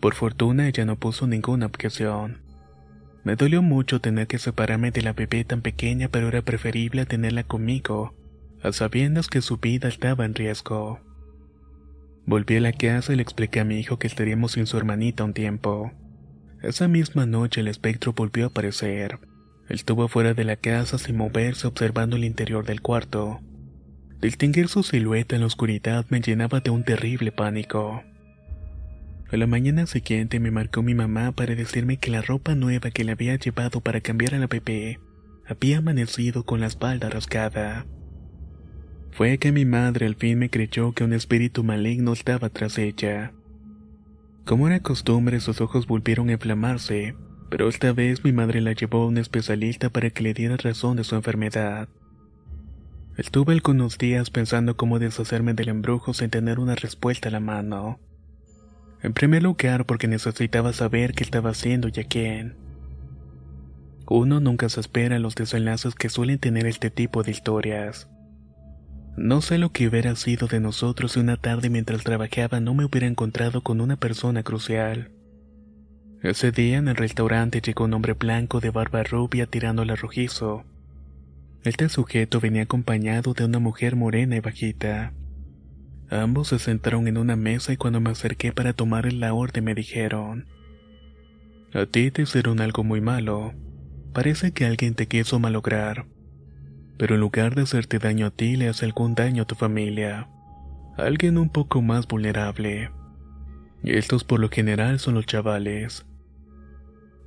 Por 0.00 0.14
fortuna 0.14 0.66
ella 0.66 0.84
no 0.84 0.96
puso 0.96 1.28
ninguna 1.28 1.66
objeción. 1.66 2.42
Me 3.22 3.36
dolió 3.36 3.62
mucho 3.62 4.00
tener 4.00 4.26
que 4.26 4.40
separarme 4.40 4.90
de 4.90 5.02
la 5.02 5.12
bebé 5.12 5.44
tan 5.44 5.62
pequeña, 5.62 6.08
pero 6.08 6.26
era 6.26 6.42
preferible 6.42 7.06
tenerla 7.06 7.44
conmigo, 7.44 8.16
a 8.62 8.72
sabiendas 8.72 9.28
que 9.28 9.40
su 9.40 9.58
vida 9.58 9.86
estaba 9.86 10.24
en 10.24 10.34
riesgo. 10.34 10.98
Volví 12.26 12.56
a 12.56 12.60
la 12.60 12.72
casa 12.72 13.12
y 13.12 13.16
le 13.16 13.22
expliqué 13.22 13.60
a 13.60 13.64
mi 13.64 13.78
hijo 13.78 14.00
que 14.00 14.08
estaríamos 14.08 14.52
sin 14.52 14.66
su 14.66 14.76
hermanita 14.76 15.22
un 15.22 15.34
tiempo. 15.34 15.92
Esa 16.62 16.88
misma 16.88 17.26
noche 17.26 17.60
el 17.60 17.68
espectro 17.68 18.12
volvió 18.12 18.46
a 18.46 18.48
aparecer. 18.48 19.20
Estuvo 19.68 20.08
fuera 20.08 20.34
de 20.34 20.44
la 20.44 20.56
casa 20.56 20.98
sin 20.98 21.16
moverse 21.16 21.66
observando 21.66 22.16
el 22.16 22.24
interior 22.24 22.64
del 22.64 22.82
cuarto. 22.82 23.40
Distinguir 24.20 24.68
su 24.68 24.82
silueta 24.82 25.34
en 25.34 25.40
la 25.40 25.46
oscuridad 25.46 26.06
me 26.08 26.20
llenaba 26.20 26.60
de 26.60 26.70
un 26.70 26.84
terrible 26.84 27.32
pánico. 27.32 28.02
A 29.30 29.36
la 29.36 29.46
mañana 29.46 29.86
siguiente 29.86 30.40
me 30.40 30.50
marcó 30.50 30.82
mi 30.82 30.94
mamá 30.94 31.32
para 31.32 31.54
decirme 31.54 31.96
que 31.96 32.10
la 32.10 32.20
ropa 32.20 32.54
nueva 32.54 32.90
que 32.90 33.02
le 33.02 33.12
había 33.12 33.36
llevado 33.36 33.80
para 33.80 34.00
cambiar 34.00 34.34
a 34.34 34.38
la 34.38 34.46
bebé 34.46 35.00
había 35.46 35.78
amanecido 35.78 36.44
con 36.44 36.60
la 36.60 36.66
espalda 36.66 37.08
rasgada. 37.08 37.86
Fue 39.10 39.38
que 39.38 39.52
mi 39.52 39.64
madre 39.64 40.06
al 40.06 40.16
fin 40.16 40.38
me 40.38 40.50
creyó 40.50 40.92
que 40.92 41.04
un 41.04 41.12
espíritu 41.12 41.64
maligno 41.64 42.12
estaba 42.12 42.48
tras 42.48 42.78
ella. 42.78 43.32
Como 44.44 44.66
era 44.68 44.80
costumbre, 44.80 45.40
sus 45.40 45.60
ojos 45.60 45.86
volvieron 45.86 46.28
a 46.28 46.32
inflamarse, 46.32 47.14
pero 47.52 47.68
esta 47.68 47.92
vez 47.92 48.24
mi 48.24 48.32
madre 48.32 48.62
la 48.62 48.72
llevó 48.72 49.02
a 49.02 49.06
un 49.08 49.18
especialista 49.18 49.90
para 49.90 50.08
que 50.08 50.22
le 50.22 50.32
diera 50.32 50.56
razón 50.56 50.96
de 50.96 51.04
su 51.04 51.16
enfermedad. 51.16 51.86
Estuve 53.18 53.52
algunos 53.52 53.98
días 53.98 54.30
pensando 54.30 54.74
cómo 54.74 54.98
deshacerme 54.98 55.52
del 55.52 55.68
embrujo 55.68 56.14
sin 56.14 56.30
tener 56.30 56.58
una 56.58 56.76
respuesta 56.76 57.28
a 57.28 57.30
la 57.30 57.40
mano. 57.40 58.00
En 59.02 59.12
primer 59.12 59.42
lugar 59.42 59.84
porque 59.84 60.08
necesitaba 60.08 60.72
saber 60.72 61.12
qué 61.12 61.24
estaba 61.24 61.50
haciendo 61.50 61.90
y 61.94 62.00
a 62.00 62.04
quién. 62.04 62.56
Uno 64.08 64.40
nunca 64.40 64.70
se 64.70 64.80
espera 64.80 65.18
los 65.18 65.34
desenlaces 65.34 65.94
que 65.94 66.08
suelen 66.08 66.38
tener 66.38 66.64
este 66.64 66.88
tipo 66.88 67.22
de 67.22 67.32
historias. 67.32 68.08
No 69.18 69.42
sé 69.42 69.58
lo 69.58 69.72
que 69.72 69.88
hubiera 69.88 70.16
sido 70.16 70.46
de 70.46 70.60
nosotros 70.60 71.12
si 71.12 71.20
una 71.20 71.36
tarde 71.36 71.68
mientras 71.68 72.02
trabajaba 72.02 72.60
no 72.60 72.72
me 72.72 72.86
hubiera 72.86 73.06
encontrado 73.06 73.60
con 73.60 73.82
una 73.82 73.96
persona 73.96 74.42
crucial. 74.42 75.10
Ese 76.22 76.52
día 76.52 76.78
en 76.78 76.86
el 76.86 76.94
restaurante 76.94 77.60
llegó 77.60 77.84
un 77.84 77.94
hombre 77.94 78.12
blanco 78.12 78.60
de 78.60 78.70
barba 78.70 79.02
rubia 79.02 79.46
tirándola 79.46 79.96
rojizo. 79.96 80.62
Este 81.64 81.88
sujeto 81.88 82.38
venía 82.38 82.62
acompañado 82.62 83.34
de 83.34 83.44
una 83.44 83.58
mujer 83.58 83.96
morena 83.96 84.36
y 84.36 84.40
bajita. 84.40 85.14
Ambos 86.10 86.48
se 86.48 86.60
sentaron 86.60 87.08
en 87.08 87.18
una 87.18 87.34
mesa 87.34 87.72
y 87.72 87.76
cuando 87.76 88.00
me 88.00 88.10
acerqué 88.10 88.52
para 88.52 88.72
tomar 88.72 89.12
la 89.12 89.34
orden 89.34 89.64
me 89.64 89.74
dijeron, 89.74 90.46
A 91.74 91.86
ti 91.86 92.12
te 92.12 92.22
hicieron 92.22 92.60
algo 92.60 92.84
muy 92.84 93.00
malo. 93.00 93.52
Parece 94.12 94.52
que 94.52 94.64
alguien 94.64 94.94
te 94.94 95.08
quiso 95.08 95.40
malograr. 95.40 96.06
Pero 96.98 97.16
en 97.16 97.20
lugar 97.20 97.56
de 97.56 97.62
hacerte 97.62 97.98
daño 97.98 98.26
a 98.26 98.30
ti, 98.30 98.54
le 98.54 98.68
hace 98.68 98.84
algún 98.84 99.16
daño 99.16 99.42
a 99.42 99.46
tu 99.46 99.56
familia. 99.56 100.28
Alguien 100.96 101.36
un 101.36 101.48
poco 101.48 101.82
más 101.82 102.06
vulnerable. 102.06 102.92
Y 103.82 103.96
estos 103.96 104.22
por 104.22 104.38
lo 104.38 104.50
general 104.50 105.00
son 105.00 105.14
los 105.14 105.26
chavales. 105.26 106.06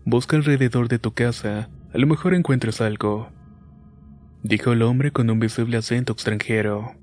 Busca 0.08 0.38
alrededor 0.38 0.88
de 0.88 1.00
tu 1.00 1.14
casa, 1.16 1.68
a 1.92 1.98
lo 1.98 2.06
mejor 2.06 2.36
encuentres 2.36 2.80
algo. 2.80 3.32
Dijo 4.44 4.72
el 4.72 4.84
hombre 4.84 5.12
con 5.12 5.32
un 5.32 5.40
visible 5.40 5.78
acento 5.78 6.14
extranjero. 6.14 6.94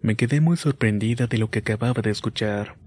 Me 0.00 0.16
quedé 0.16 0.40
muy 0.40 0.56
sorprendida 0.56 1.26
de 1.26 1.36
lo 1.36 1.50
que 1.50 1.58
acababa 1.58 2.00
de 2.00 2.08
escuchar. 2.08 2.78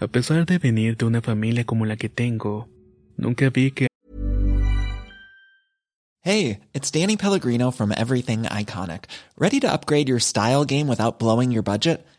A 0.00 0.06
pesar 0.06 0.46
de 0.46 0.56
venir 0.56 0.96
de 0.96 1.04
una 1.04 1.20
familia 1.20 1.66
como 1.66 1.84
la 1.84 1.96
que 1.96 2.08
tengo, 2.08 2.70
nunca 3.18 3.50
vi 3.50 3.72
que... 3.72 3.88
Hey, 6.22 6.60
it's 6.72 6.90
Danny 6.90 7.18
Pellegrino 7.18 7.70
from 7.70 7.92
Everything 7.92 8.44
Iconic. 8.44 9.04
¿Ready 9.36 9.60
to 9.60 9.70
upgrade 9.70 10.08
your 10.08 10.20
style 10.20 10.64
game 10.64 10.88
without 10.88 11.18
blowing 11.18 11.52
your 11.52 11.62
budget? 11.62 12.06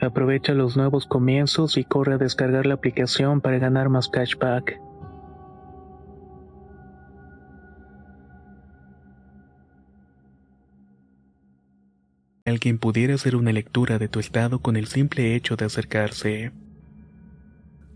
Aprovecha 0.00 0.52
los 0.52 0.76
nuevos 0.76 1.06
comienzos 1.06 1.78
y 1.78 1.84
corre 1.84 2.14
a 2.14 2.18
descargar 2.18 2.66
la 2.66 2.74
aplicación 2.74 3.40
para 3.40 3.58
ganar 3.58 3.88
más 3.88 4.08
cashback. 4.08 4.78
Alguien 12.44 12.78
pudiera 12.78 13.14
hacer 13.14 13.34
una 13.34 13.52
lectura 13.52 13.98
de 13.98 14.06
tu 14.06 14.20
estado 14.20 14.60
con 14.60 14.76
el 14.76 14.86
simple 14.86 15.34
hecho 15.34 15.56
de 15.56 15.64
acercarse. 15.64 16.52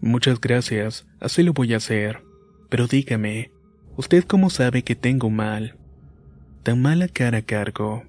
Muchas 0.01 0.41
gracias, 0.41 1.07
así 1.21 1.45
lo 1.45 1.53
voy 1.53 1.75
a 1.75 1.77
hacer. 1.77 2.25
Pero 2.69 2.89
dígame, 2.89 3.53
¿usted 3.97 4.25
cómo 4.25 4.51
sabe 4.51 4.83
que 4.83 4.97
tengo 4.97 5.31
mal? 5.31 5.77
Tan 6.65 6.83
mala 6.83 7.07
cara 7.07 7.43
cargo. 7.43 8.03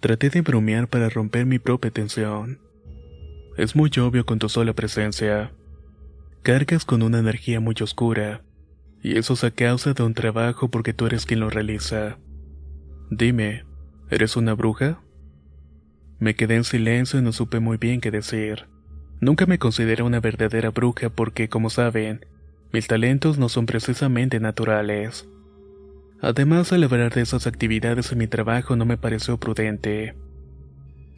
Traté 0.00 0.30
de 0.30 0.40
bromear 0.40 0.88
para 0.88 1.10
romper 1.10 1.44
mi 1.44 1.58
propia 1.58 1.90
tensión. 1.90 2.61
Es 3.56 3.76
muy 3.76 3.90
obvio 3.98 4.24
con 4.24 4.38
tu 4.38 4.48
sola 4.48 4.72
presencia. 4.72 5.52
Cargas 6.42 6.84
con 6.86 7.02
una 7.02 7.18
energía 7.18 7.60
muy 7.60 7.74
oscura, 7.82 8.42
y 9.02 9.18
eso 9.18 9.34
es 9.34 9.44
a 9.44 9.50
causa 9.50 9.92
de 9.92 10.02
un 10.02 10.14
trabajo 10.14 10.70
porque 10.70 10.94
tú 10.94 11.06
eres 11.06 11.26
quien 11.26 11.40
lo 11.40 11.50
realiza. 11.50 12.18
Dime, 13.10 13.64
¿eres 14.10 14.36
una 14.36 14.54
bruja? 14.54 15.00
Me 16.18 16.34
quedé 16.34 16.56
en 16.56 16.64
silencio 16.64 17.18
y 17.18 17.22
no 17.22 17.32
supe 17.32 17.60
muy 17.60 17.76
bien 17.76 18.00
qué 18.00 18.10
decir. 18.10 18.68
Nunca 19.20 19.44
me 19.44 19.58
consideré 19.58 20.02
una 20.02 20.20
verdadera 20.20 20.70
bruja 20.70 21.10
porque, 21.10 21.48
como 21.48 21.68
saben, 21.68 22.24
mis 22.72 22.86
talentos 22.86 23.38
no 23.38 23.50
son 23.50 23.66
precisamente 23.66 24.40
naturales. 24.40 25.28
Además, 26.22 26.72
al 26.72 26.88
de 26.88 27.20
esas 27.20 27.46
actividades 27.46 28.12
en 28.12 28.18
mi 28.18 28.28
trabajo 28.28 28.76
no 28.76 28.86
me 28.86 28.96
pareció 28.96 29.38
prudente. 29.38 30.14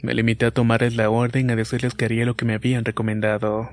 Me 0.04 0.12
limité 0.12 0.44
a 0.44 0.50
tomarles 0.50 0.96
la 0.96 1.08
orden 1.08 1.50
a 1.50 1.56
decirles 1.56 1.94
que 1.94 2.04
haría 2.04 2.26
lo 2.26 2.36
que 2.36 2.44
me 2.44 2.52
habían 2.52 2.84
recomendado. 2.84 3.70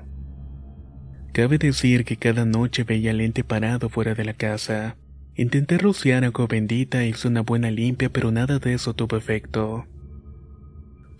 Cabe 1.34 1.58
decir 1.58 2.06
que 2.06 2.16
cada 2.16 2.46
noche 2.46 2.84
veía 2.84 3.10
al 3.10 3.20
ente 3.20 3.44
parado 3.44 3.90
fuera 3.90 4.14
de 4.14 4.24
la 4.24 4.32
casa. 4.32 4.96
Intenté 5.36 5.76
rociar 5.76 6.24
agua 6.24 6.46
bendita 6.46 7.04
hice 7.04 7.28
una 7.28 7.42
buena 7.42 7.70
limpia, 7.70 8.08
pero 8.08 8.30
nada 8.32 8.58
de 8.58 8.72
eso 8.72 8.94
tuvo 8.94 9.18
efecto. 9.18 9.84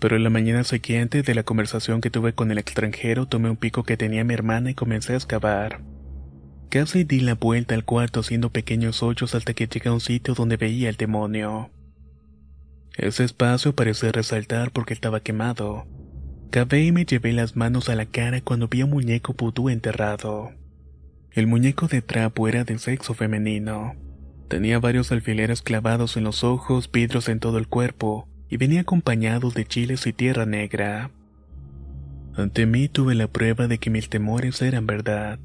Pero 0.01 0.17
en 0.17 0.25
la 0.25 0.31
mañana 0.31 0.65
siguiente 0.65 1.21
de 1.21 1.35
la 1.35 1.43
conversación 1.43 2.01
que 2.01 2.09
tuve 2.09 2.33
con 2.33 2.51
el 2.51 2.57
extranjero, 2.57 3.27
tomé 3.27 3.51
un 3.51 3.59
pico 3.59 3.83
que 3.83 3.99
tenía 3.99 4.25
mi 4.25 4.33
hermana 4.33 4.71
y 4.71 4.75
comencé 4.75 5.13
a 5.13 5.17
excavar. 5.17 5.83
Casi 6.71 7.05
di 7.05 7.21
la 7.21 7.35
vuelta 7.35 7.75
al 7.75 7.85
cuarto 7.85 8.21
haciendo 8.21 8.49
pequeños 8.49 9.03
hoyos 9.03 9.35
hasta 9.35 9.53
que 9.53 9.67
llegué 9.67 9.91
a 9.91 9.93
un 9.93 10.01
sitio 10.01 10.33
donde 10.33 10.57
veía 10.57 10.89
el 10.89 10.97
demonio. 10.97 11.71
Ese 12.97 13.25
espacio 13.25 13.75
parecía 13.75 14.13
resaltar 14.13 14.71
porque 14.71 14.93
estaba 14.95 15.21
quemado. 15.21 15.87
Cavé 16.51 16.85
y 16.85 16.93
me 16.93 17.07
llevé 17.07 17.33
las 17.33 17.57
manos 17.57 17.89
a 17.89 17.95
la 17.95 18.05
cara 18.05 18.43
cuando 18.43 18.69
vi 18.69 18.83
a 18.83 18.85
un 18.85 18.91
muñeco 18.91 19.33
pudú 19.33 19.71
enterrado. 19.71 20.51
El 21.31 21.47
muñeco 21.47 21.89
de 21.89 22.03
trapo 22.03 22.47
era 22.47 22.65
de 22.65 22.79
sexo 22.79 23.15
femenino. 23.15 23.95
Tenía 24.49 24.79
varios 24.79 25.11
alfileres 25.13 25.63
clavados 25.63 26.19
en 26.19 26.25
los 26.25 26.45
ojos, 26.45 26.91
vidrios 26.93 27.31
en 27.31 27.41
todo 27.41 27.57
el 27.57 27.69
cuerpo, 27.69 28.29
y 28.51 28.59
venía 28.59 28.83
acompañado 28.83 29.51
de 29.51 29.65
chiles 29.65 30.07
y 30.07 30.13
tierra 30.13 30.45
negra. 30.45 31.11
Ante 32.37 32.67
mí 32.67 32.89
tuve 32.89 33.15
la 33.15 33.29
prueba 33.29 33.67
de 33.67 33.79
que 33.79 33.89
mis 33.89 34.11
temores 34.11 34.61
eran 34.61 34.87
verdad. 34.87 35.39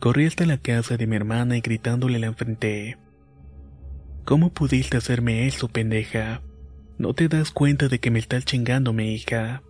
Corrí 0.00 0.26
hasta 0.26 0.44
la 0.44 0.58
casa 0.58 0.96
de 0.96 1.06
mi 1.06 1.14
hermana 1.14 1.56
y 1.56 1.60
gritándole 1.60 2.18
la 2.18 2.26
enfrenté. 2.26 2.98
¿Cómo 4.24 4.52
pudiste 4.52 4.96
hacerme 4.96 5.46
eso, 5.46 5.68
pendeja? 5.68 6.42
¿No 6.98 7.14
te 7.14 7.28
das 7.28 7.50
cuenta 7.50 7.88
de 7.88 7.98
que 7.98 8.10
me 8.10 8.18
está 8.18 8.40
chingando 8.40 8.92
mi 8.92 9.14
hija? 9.14 9.62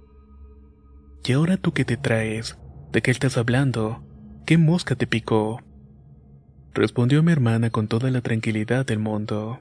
¿Y 1.24 1.32
ahora 1.32 1.56
tú 1.56 1.72
qué 1.72 1.84
te 1.84 1.96
traes? 1.96 2.58
¿De 2.90 3.00
qué 3.00 3.10
estás 3.10 3.38
hablando? 3.38 4.04
¿Qué 4.44 4.58
mosca 4.58 4.96
te 4.96 5.06
picó? 5.06 5.62
Respondió 6.74 7.22
mi 7.22 7.32
hermana 7.32 7.70
con 7.70 7.86
toda 7.86 8.10
la 8.10 8.22
tranquilidad 8.22 8.84
del 8.84 8.98
mundo. 8.98 9.60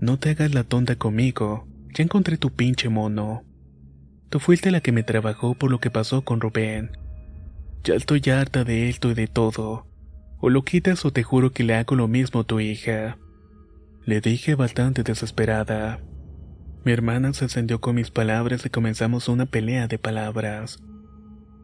No 0.00 0.18
te 0.18 0.30
hagas 0.30 0.52
la 0.52 0.64
tonta 0.64 0.96
conmigo, 0.96 1.66
ya 1.94 2.02
encontré 2.02 2.36
tu 2.36 2.50
pinche 2.50 2.88
mono. 2.88 3.44
Tú 4.28 4.40
fuiste 4.40 4.70
la 4.70 4.80
que 4.80 4.92
me 4.92 5.04
trabajó 5.04 5.54
por 5.54 5.70
lo 5.70 5.78
que 5.78 5.90
pasó 5.90 6.22
con 6.22 6.40
Rubén. 6.40 6.90
Ya 7.84 7.94
estoy 7.94 8.20
harta 8.30 8.64
de 8.64 8.88
esto 8.88 9.10
y 9.10 9.14
de 9.14 9.28
todo. 9.28 9.86
O 10.40 10.50
lo 10.50 10.64
quitas 10.64 11.04
o 11.04 11.12
te 11.12 11.22
juro 11.22 11.52
que 11.52 11.62
le 11.62 11.74
hago 11.76 11.94
lo 11.94 12.08
mismo 12.08 12.40
a 12.40 12.44
tu 12.44 12.58
hija. 12.58 13.16
Le 14.04 14.20
dije 14.20 14.54
bastante 14.54 15.02
desesperada. 15.02 16.00
Mi 16.86 16.92
hermana 16.92 17.32
se 17.32 17.46
encendió 17.46 17.80
con 17.80 17.96
mis 17.96 18.12
palabras 18.12 18.64
y 18.64 18.70
comenzamos 18.70 19.28
una 19.28 19.46
pelea 19.46 19.88
de 19.88 19.98
palabras. 19.98 20.78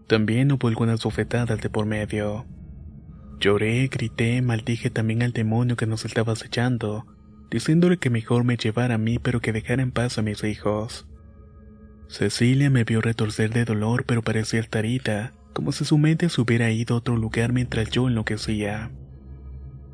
También 0.09 0.51
hubo 0.51 0.67
algunas 0.67 1.01
bofetadas 1.01 1.61
de 1.61 1.71
por 1.71 1.87
medio. 1.87 2.45
Lloré, 3.39 3.87
grité, 3.87 4.43
maldije 4.43 4.91
también 4.91 5.23
al 5.23 5.33
demonio 5.33 5.77
que 5.77 5.87
nos 5.87 6.05
estaba 6.05 6.33
acechando, 6.33 7.07
diciéndole 7.53 7.99
que 7.99 8.11
mejor 8.11 8.43
me 8.43 8.57
llevara 8.57 8.97
a 8.97 8.99
mí 8.99 9.21
pero 9.21 9.39
que 9.39 9.53
dejara 9.53 9.85
en 9.85 9.93
paz 9.93 10.19
a 10.19 10.23
mis 10.23 10.43
hijos. 10.43 11.07
Cecilia 12.09 12.69
me 12.69 12.83
vio 12.83 13.01
retorcer 13.01 13.53
de 13.53 13.65
dolor 13.65 14.05
pero 14.07 14.23
parecía 14.23 14.59
estar 14.59 14.85
como 15.53 15.71
si 15.71 15.85
su 15.85 15.99
mente 15.99 16.31
se 16.31 16.41
hubiera 16.41 16.73
ido 16.73 16.97
a 16.97 16.99
otro 16.99 17.17
lugar 17.17 17.53
mientras 17.53 17.91
yo 17.91 18.09
enloquecía. 18.09 18.91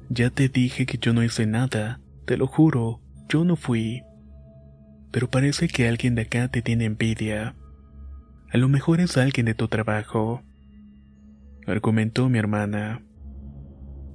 Ya 0.09 0.31
te 0.31 0.49
dije 0.49 0.87
que 0.87 0.97
yo 0.97 1.13
no 1.13 1.23
hice 1.23 1.45
nada, 1.45 2.01
te 2.25 2.39
lo 2.39 2.47
juro, 2.47 3.03
yo 3.29 3.45
no 3.45 3.57
fui. 3.57 4.05
Pero 5.11 5.31
parece 5.31 5.69
que 5.69 5.89
alguien 5.89 6.15
de 6.15 6.23
acá 6.23 6.49
te 6.49 6.63
tiene 6.63 6.85
envidia. 6.85 7.55
A 8.51 8.59
lo 8.59 8.69
mejor 8.69 9.01
es 9.01 9.17
alguien 9.17 9.47
de 9.47 9.55
tu 9.55 9.69
trabajo, 9.69 10.43
argumentó 11.67 12.29
mi 12.29 12.39
hermana. 12.39 13.03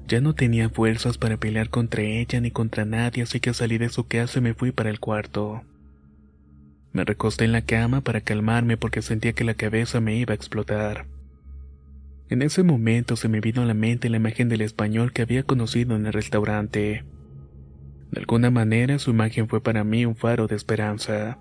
Ya 0.07 0.21
no 0.21 0.33
tenía 0.35 0.69
fuerzas 0.69 1.17
para 1.17 1.38
pelear 1.38 1.69
contra 1.69 2.03
ella 2.03 2.41
ni 2.41 2.51
contra 2.51 2.85
nadie, 2.85 3.23
así 3.23 3.39
que 3.39 3.53
salí 3.53 3.77
de 3.77 3.89
su 3.89 4.07
casa 4.07 4.39
y 4.39 4.41
me 4.41 4.53
fui 4.53 4.71
para 4.71 4.89
el 4.89 5.00
cuarto. 5.00 5.63
Me 6.91 7.05
recosté 7.05 7.45
en 7.45 7.51
la 7.51 7.62
cama 7.62 8.01
para 8.01 8.21
calmarme 8.21 8.77
porque 8.77 9.01
sentía 9.01 9.33
que 9.33 9.43
la 9.43 9.55
cabeza 9.55 10.00
me 10.00 10.15
iba 10.15 10.33
a 10.33 10.35
explotar. 10.35 11.07
En 12.29 12.41
ese 12.41 12.63
momento 12.63 13.15
se 13.15 13.29
me 13.29 13.41
vino 13.41 13.62
a 13.62 13.65
la 13.65 13.73
mente 13.73 14.09
la 14.09 14.17
imagen 14.17 14.50
del 14.50 14.62
español 14.62 15.13
que 15.13 15.21
había 15.21 15.43
conocido 15.43 15.95
en 15.95 16.05
el 16.05 16.13
restaurante. 16.13 17.03
De 18.13 18.20
alguna 18.20 18.51
manera 18.51 19.00
su 19.00 19.10
imagen 19.10 19.50
fue 19.50 19.60
para 19.60 19.84
mí 19.84 20.05
un 20.05 20.15
faro 20.15 20.46
de 20.46 20.55
esperanza. 20.55 21.39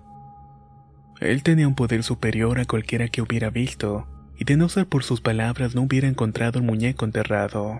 Él 1.21 1.43
tenía 1.43 1.67
un 1.67 1.75
poder 1.75 2.01
superior 2.01 2.59
a 2.59 2.65
cualquiera 2.65 3.09
que 3.09 3.21
hubiera 3.21 3.51
visto, 3.51 4.07
y 4.39 4.43
de 4.45 4.57
no 4.57 4.69
ser 4.69 4.87
por 4.87 5.03
sus 5.03 5.21
palabras 5.21 5.75
no 5.75 5.83
hubiera 5.83 6.07
encontrado 6.07 6.57
el 6.57 6.65
muñeco 6.65 7.05
enterrado. 7.05 7.79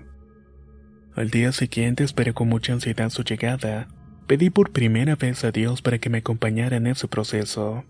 Al 1.15 1.31
día 1.31 1.51
siguiente 1.53 2.03
esperé 2.03 2.33
con 2.33 2.49
mucha 2.49 2.73
ansiedad 2.73 3.09
su 3.09 3.23
llegada. 3.23 3.87
Pedí 4.27 4.51
por 4.51 4.71
primera 4.71 5.15
vez 5.15 5.43
a 5.43 5.51
Dios 5.51 5.81
para 5.81 5.97
que 5.97 6.11
me 6.11 6.19
acompañara 6.19 6.77
en 6.77 6.85
ese 6.85 7.07
proceso. 7.07 7.85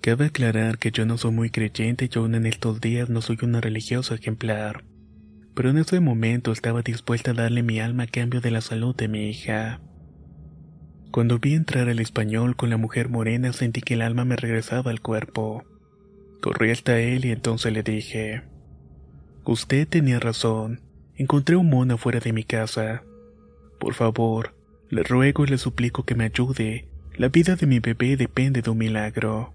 Cabe 0.00 0.26
aclarar 0.26 0.78
que 0.78 0.90
yo 0.90 1.04
no 1.04 1.18
soy 1.18 1.32
muy 1.32 1.50
creyente 1.50 2.08
y 2.10 2.18
aún 2.18 2.34
en 2.34 2.46
estos 2.46 2.80
días 2.80 3.10
no 3.10 3.20
soy 3.20 3.36
una 3.42 3.60
religiosa 3.60 4.14
ejemplar. 4.14 4.84
Pero 5.54 5.68
en 5.68 5.76
ese 5.76 6.00
momento 6.00 6.50
estaba 6.50 6.80
dispuesta 6.80 7.32
a 7.32 7.34
darle 7.34 7.62
mi 7.62 7.78
alma 7.78 8.04
a 8.04 8.06
cambio 8.06 8.40
de 8.40 8.50
la 8.50 8.62
salud 8.62 8.96
de 8.96 9.08
mi 9.08 9.28
hija. 9.28 9.82
Cuando 11.10 11.38
vi 11.38 11.54
entrar 11.54 11.88
al 11.88 12.00
español 12.00 12.56
con 12.56 12.70
la 12.70 12.76
mujer 12.76 13.08
morena 13.08 13.52
sentí 13.52 13.80
que 13.80 13.94
el 13.94 14.02
alma 14.02 14.24
me 14.24 14.36
regresaba 14.36 14.90
al 14.90 15.00
cuerpo. 15.00 15.64
Corrí 16.40 16.70
hasta 16.70 17.00
él 17.00 17.24
y 17.24 17.32
entonces 17.32 17.72
le 17.72 17.82
dije, 17.82 18.42
Usted 19.44 19.88
tenía 19.88 20.20
razón, 20.20 20.82
Encontré 21.18 21.56
un 21.56 21.68
mono 21.68 21.98
fuera 21.98 22.20
de 22.20 22.32
mi 22.32 22.44
casa. 22.44 23.02
Por 23.80 23.94
favor, 23.94 24.54
le 24.88 25.02
ruego 25.02 25.44
y 25.44 25.48
le 25.48 25.58
suplico 25.58 26.04
que 26.04 26.14
me 26.14 26.22
ayude. 26.22 26.86
La 27.16 27.28
vida 27.28 27.56
de 27.56 27.66
mi 27.66 27.80
bebé 27.80 28.16
depende 28.16 28.62
de 28.62 28.70
un 28.70 28.78
milagro. 28.78 29.52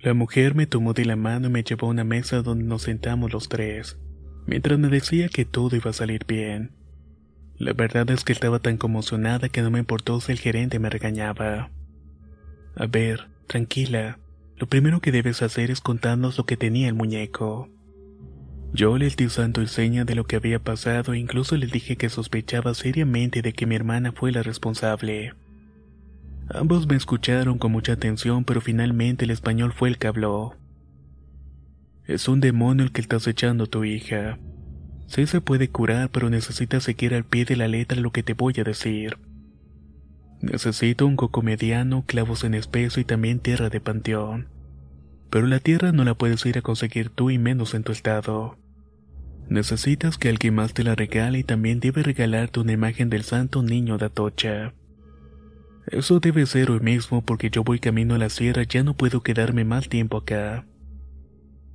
La 0.00 0.12
mujer 0.12 0.54
me 0.54 0.66
tomó 0.66 0.92
de 0.92 1.06
la 1.06 1.16
mano 1.16 1.48
y 1.48 1.50
me 1.50 1.62
llevó 1.62 1.86
a 1.86 1.90
una 1.90 2.04
mesa 2.04 2.42
donde 2.42 2.64
nos 2.64 2.82
sentamos 2.82 3.32
los 3.32 3.48
tres, 3.48 3.98
mientras 4.46 4.78
me 4.78 4.88
decía 4.88 5.30
que 5.30 5.46
todo 5.46 5.76
iba 5.76 5.92
a 5.92 5.94
salir 5.94 6.26
bien. 6.26 6.72
La 7.58 7.72
verdad 7.72 8.10
es 8.10 8.24
que 8.24 8.32
estaba 8.32 8.58
tan 8.58 8.76
conmocionada 8.76 9.48
que 9.48 9.62
no 9.62 9.70
me 9.70 9.78
importó 9.78 10.20
si 10.20 10.32
el 10.32 10.38
gerente 10.38 10.78
me 10.78 10.90
regañaba. 10.90 11.70
A 12.76 12.86
ver, 12.86 13.28
tranquila, 13.46 14.18
lo 14.56 14.66
primero 14.66 15.00
que 15.00 15.12
debes 15.12 15.42
hacer 15.42 15.70
es 15.70 15.80
contarnos 15.80 16.36
lo 16.36 16.46
que 16.46 16.56
tenía 16.56 16.88
el 16.88 16.94
muñeco. 16.94 17.68
Yo 18.72 18.98
les 18.98 19.16
di 19.16 19.28
santo 19.28 19.62
y 19.62 19.68
seña 19.68 20.04
de 20.04 20.16
lo 20.16 20.24
que 20.24 20.34
había 20.34 20.58
pasado 20.58 21.12
e 21.12 21.18
incluso 21.18 21.56
les 21.56 21.70
dije 21.70 21.96
que 21.96 22.08
sospechaba 22.08 22.74
seriamente 22.74 23.40
de 23.40 23.52
que 23.52 23.66
mi 23.66 23.76
hermana 23.76 24.10
fue 24.10 24.32
la 24.32 24.42
responsable. 24.42 25.32
Ambos 26.48 26.88
me 26.88 26.96
escucharon 26.96 27.58
con 27.58 27.70
mucha 27.70 27.92
atención, 27.92 28.44
pero 28.44 28.60
finalmente 28.60 29.24
el 29.24 29.30
español 29.30 29.72
fue 29.72 29.88
el 29.88 29.98
que 29.98 30.08
habló. 30.08 30.56
Es 32.04 32.26
un 32.28 32.40
demonio 32.40 32.84
el 32.84 32.92
que 32.92 33.00
estás 33.00 33.26
echando 33.28 33.68
tu 33.68 33.84
hija. 33.84 34.38
Sí 35.06 35.26
se 35.26 35.40
puede 35.40 35.68
curar, 35.68 36.10
pero 36.10 36.30
necesitas 36.30 36.84
seguir 36.84 37.14
al 37.14 37.24
pie 37.24 37.44
de 37.44 37.56
la 37.56 37.68
letra 37.68 38.00
lo 38.00 38.10
que 38.10 38.22
te 38.22 38.34
voy 38.34 38.54
a 38.58 38.64
decir. 38.64 39.18
Necesito 40.40 41.06
un 41.06 41.16
coco 41.16 41.42
mediano, 41.42 42.04
clavos 42.06 42.44
en 42.44 42.54
espeso 42.54 43.00
y 43.00 43.04
también 43.04 43.38
tierra 43.38 43.70
de 43.70 43.80
panteón. 43.80 44.48
Pero 45.30 45.46
la 45.46 45.58
tierra 45.58 45.92
no 45.92 46.04
la 46.04 46.14
puedes 46.14 46.44
ir 46.46 46.58
a 46.58 46.62
conseguir 46.62 47.10
tú 47.10 47.30
y 47.30 47.38
menos 47.38 47.74
en 47.74 47.82
tu 47.82 47.92
estado. 47.92 48.58
Necesitas 49.48 50.16
que 50.16 50.28
alguien 50.28 50.54
más 50.54 50.74
te 50.74 50.84
la 50.84 50.94
regale 50.94 51.38
y 51.38 51.44
también 51.44 51.80
debe 51.80 52.02
regalarte 52.02 52.60
una 52.60 52.72
imagen 52.72 53.10
del 53.10 53.24
santo 53.24 53.62
niño 53.62 53.98
de 53.98 54.06
Atocha. 54.06 54.74
Eso 55.86 56.18
debe 56.18 56.46
ser 56.46 56.70
hoy 56.70 56.80
mismo 56.80 57.22
porque 57.22 57.50
yo 57.50 57.62
voy 57.62 57.78
camino 57.78 58.14
a 58.14 58.18
la 58.18 58.30
sierra 58.30 58.62
ya 58.62 58.82
no 58.82 58.94
puedo 58.94 59.22
quedarme 59.22 59.64
más 59.64 59.88
tiempo 59.88 60.16
acá. 60.16 60.66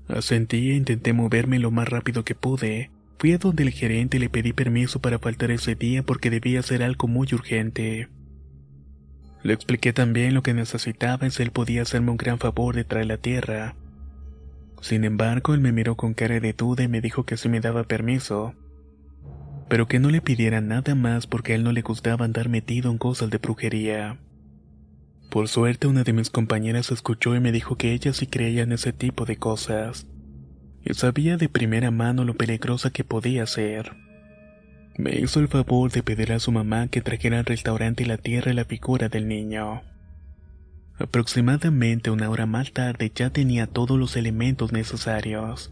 Asentí 0.07 0.71
e 0.71 0.75
intenté 0.75 1.13
moverme 1.13 1.59
lo 1.59 1.69
más 1.69 1.87
rápido 1.87 2.23
que 2.23 2.33
pude. 2.33 2.89
Fui 3.19 3.33
a 3.33 3.37
donde 3.37 3.63
el 3.63 3.71
gerente 3.71 4.17
le 4.17 4.29
pedí 4.29 4.53
permiso 4.53 5.01
para 5.01 5.19
faltar 5.19 5.51
ese 5.51 5.75
día 5.75 6.03
porque 6.03 6.29
debía 6.29 6.61
hacer 6.61 6.81
algo 6.81 7.09
muy 7.09 7.27
urgente. 7.33 8.07
Le 9.43 9.53
expliqué 9.53 9.91
también 9.91 10.33
lo 10.33 10.41
que 10.41 10.53
necesitaba 10.53 11.27
y 11.27 11.31
si 11.31 11.43
él 11.43 11.51
podía 11.51 11.81
hacerme 11.81 12.11
un 12.11 12.17
gran 12.17 12.39
favor 12.39 12.75
de 12.75 12.85
traer 12.85 13.07
la 13.07 13.17
tierra. 13.17 13.75
Sin 14.81 15.03
embargo, 15.03 15.53
él 15.53 15.59
me 15.59 15.73
miró 15.73 15.95
con 15.95 16.13
cara 16.13 16.39
de 16.39 16.53
duda 16.53 16.83
y 16.83 16.87
me 16.87 17.01
dijo 17.01 17.25
que 17.25 17.35
sí 17.35 17.49
me 17.49 17.59
daba 17.59 17.83
permiso, 17.83 18.53
pero 19.67 19.89
que 19.89 19.99
no 19.99 20.09
le 20.09 20.21
pidiera 20.21 20.61
nada 20.61 20.95
más 20.95 21.27
porque 21.27 21.51
a 21.51 21.55
él 21.55 21.63
no 21.65 21.73
le 21.73 21.81
gustaba 21.81 22.23
andar 22.23 22.47
metido 22.47 22.89
en 22.89 22.97
cosas 22.97 23.29
de 23.29 23.37
brujería. 23.37 24.17
Por 25.29 25.49
suerte, 25.49 25.87
una 25.87 26.03
de 26.03 26.13
mis 26.13 26.29
compañeras 26.29 26.89
escuchó 26.89 27.35
y 27.35 27.41
me 27.41 27.51
dijo 27.51 27.75
que 27.75 27.91
ella 27.91 28.13
sí 28.13 28.27
creía 28.27 28.63
en 28.63 28.71
ese 28.71 28.93
tipo 28.93 29.25
de 29.25 29.35
cosas, 29.35 30.07
y 30.07 30.18
sabía 30.91 31.37
de 31.37 31.49
primera 31.49 31.91
mano 31.91 32.25
lo 32.25 32.35
peligrosa 32.35 32.89
que 32.89 33.03
podía 33.03 33.45
ser. 33.45 33.95
Me 34.97 35.15
hizo 35.17 35.39
el 35.39 35.47
favor 35.47 35.91
de 35.91 36.03
pedir 36.03 36.33
a 36.33 36.39
su 36.39 36.51
mamá 36.51 36.87
que 36.87 37.01
trajera 37.01 37.39
al 37.39 37.45
restaurante 37.45 38.05
la 38.05 38.17
tierra 38.17 38.51
y 38.51 38.55
la 38.55 38.65
figura 38.65 39.07
del 39.07 39.27
niño. 39.27 39.81
Aproximadamente 40.97 42.11
una 42.11 42.29
hora 42.29 42.45
más 42.45 42.73
tarde 42.73 43.09
ya 43.15 43.29
tenía 43.29 43.67
todos 43.67 43.97
los 43.97 44.17
elementos 44.17 44.73
necesarios. 44.73 45.71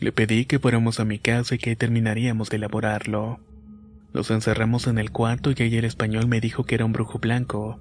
Le 0.00 0.10
pedí 0.10 0.44
que 0.44 0.58
fuéramos 0.58 0.98
a 0.98 1.04
mi 1.04 1.20
casa 1.20 1.54
y 1.54 1.58
que 1.58 1.76
terminaríamos 1.76 2.50
de 2.50 2.56
elaborarlo. 2.56 3.38
Nos 4.12 4.30
encerramos 4.30 4.88
en 4.88 4.98
el 4.98 5.12
cuarto 5.12 5.52
y 5.52 5.62
ahí 5.62 5.76
el 5.76 5.84
español 5.84 6.26
me 6.26 6.40
dijo 6.40 6.64
que 6.64 6.74
era 6.74 6.84
un 6.84 6.92
brujo 6.92 7.18
blanco, 7.18 7.78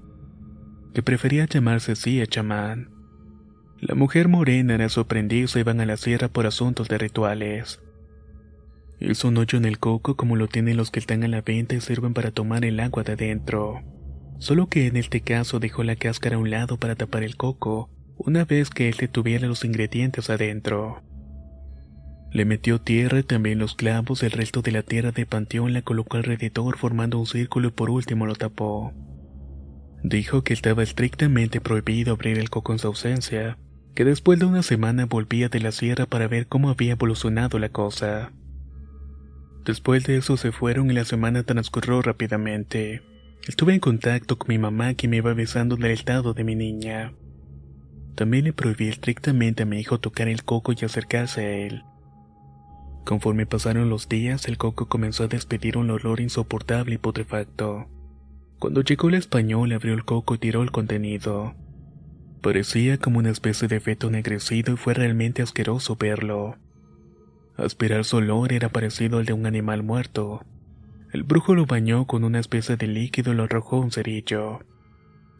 que 0.93 1.01
prefería 1.01 1.45
llamarse 1.45 1.93
así 1.93 2.21
a 2.21 2.27
chamán. 2.27 2.94
La 3.79 3.95
mujer 3.95 4.27
morena 4.27 4.75
era 4.75 4.89
su 4.89 5.01
aprendiz 5.01 5.55
iban 5.55 5.81
a 5.81 5.85
la 5.85 5.97
sierra 5.97 6.27
por 6.27 6.47
asuntos 6.47 6.87
de 6.87 6.97
rituales. 6.97 7.81
Hizo 8.99 9.27
un 9.27 9.37
hoyo 9.37 9.57
en 9.57 9.65
el 9.65 9.79
coco 9.79 10.15
como 10.15 10.35
lo 10.35 10.47
tienen 10.47 10.77
los 10.77 10.91
que 10.91 10.99
están 10.99 11.23
a 11.23 11.27
la 11.27 11.41
venta 11.41 11.75
y 11.75 11.81
sirven 11.81 12.13
para 12.13 12.31
tomar 12.31 12.65
el 12.65 12.79
agua 12.79 13.03
de 13.03 13.13
adentro 13.13 13.83
solo 14.39 14.67
que 14.67 14.87
en 14.87 14.97
este 14.97 15.21
caso 15.21 15.59
dejó 15.59 15.83
la 15.83 15.95
cáscara 15.95 16.35
a 16.35 16.39
un 16.39 16.49
lado 16.49 16.77
para 16.77 16.95
tapar 16.95 17.23
el 17.23 17.35
coco 17.35 17.89
una 18.17 18.45
vez 18.45 18.69
que 18.69 18.89
él 18.89 19.09
tuviera 19.09 19.47
los 19.47 19.65
ingredientes 19.65 20.29
adentro. 20.29 21.01
Le 22.31 22.45
metió 22.45 22.79
tierra 22.79 23.19
y 23.19 23.23
también 23.23 23.59
los 23.59 23.75
clavos, 23.75 24.23
el 24.23 24.31
resto 24.31 24.61
de 24.61 24.71
la 24.71 24.83
tierra 24.83 25.11
de 25.11 25.25
panteón 25.25 25.73
la 25.73 25.81
colocó 25.81 26.17
alrededor 26.17 26.77
formando 26.77 27.17
un 27.19 27.27
círculo 27.27 27.69
y 27.69 27.71
por 27.71 27.89
último 27.89 28.25
lo 28.25 28.35
tapó. 28.35 28.93
Dijo 30.03 30.43
que 30.43 30.53
estaba 30.53 30.83
estrictamente 30.83 31.61
prohibido 31.61 32.13
abrir 32.13 32.37
el 32.37 32.49
coco 32.49 32.73
en 32.73 32.79
su 32.79 32.87
ausencia, 32.87 33.57
que 33.95 34.03
después 34.03 34.37
de 34.37 34.45
una 34.45 34.61
semana 34.61 35.05
volvía 35.05 35.47
de 35.47 35.61
la 35.61 35.71
sierra 35.71 36.05
para 36.05 36.27
ver 36.27 36.47
cómo 36.47 36.69
había 36.69 36.91
evolucionado 36.91 37.57
la 37.59 37.69
cosa. 37.69 38.33
Después 39.65 40.03
de 40.03 40.17
eso 40.17 40.35
se 40.37 40.51
fueron 40.51 40.91
y 40.91 40.93
la 40.93 41.05
semana 41.05 41.43
transcurrió 41.43 42.01
rápidamente. 42.01 43.01
Estuve 43.47 43.73
en 43.73 43.79
contacto 43.79 44.37
con 44.37 44.49
mi 44.49 44.57
mamá 44.57 44.93
que 44.95 45.07
me 45.07 45.17
iba 45.17 45.31
avisando 45.31 45.77
del 45.77 45.91
estado 45.91 46.33
de 46.33 46.43
mi 46.43 46.55
niña. 46.55 47.13
También 48.15 48.43
le 48.43 48.53
prohibí 48.53 48.89
estrictamente 48.89 49.63
a 49.63 49.65
mi 49.65 49.79
hijo 49.79 49.99
tocar 49.99 50.27
el 50.27 50.43
coco 50.43 50.73
y 50.73 50.85
acercarse 50.85 51.41
a 51.41 51.51
él. 51.65 51.83
Conforme 53.05 53.45
pasaron 53.45 53.89
los 53.89 54.09
días, 54.09 54.47
el 54.47 54.57
coco 54.57 54.87
comenzó 54.87 55.23
a 55.23 55.27
despedir 55.27 55.77
un 55.77 55.89
olor 55.89 56.19
insoportable 56.19 56.95
y 56.95 56.97
putrefacto. 56.97 57.87
Cuando 58.59 58.81
llegó 58.81 59.09
el 59.09 59.15
español 59.15 59.71
abrió 59.71 59.93
el 59.93 60.05
coco 60.05 60.35
y 60.35 60.39
tiró 60.39 60.63
el 60.63 60.71
contenido. 60.71 61.55
Parecía 62.45 62.99
como 62.99 63.17
una 63.17 63.31
especie 63.31 63.67
de 63.67 63.79
feto 63.79 64.07
ennegrecido 64.07 64.71
y 64.71 64.77
fue 64.77 64.93
realmente 64.93 65.41
asqueroso 65.41 65.95
verlo. 65.95 66.57
Aspirar 67.57 68.05
su 68.05 68.17
olor 68.17 68.53
era 68.53 68.69
parecido 68.69 69.17
al 69.17 69.25
de 69.25 69.33
un 69.33 69.47
animal 69.47 69.81
muerto. 69.81 70.45
El 71.11 71.23
brujo 71.23 71.55
lo 71.55 71.65
bañó 71.65 72.05
con 72.05 72.23
una 72.23 72.39
especie 72.39 72.77
de 72.77 72.85
líquido 72.85 73.33
y 73.33 73.35
lo 73.35 73.45
arrojó 73.45 73.79
un 73.79 73.89
cerillo. 73.89 74.59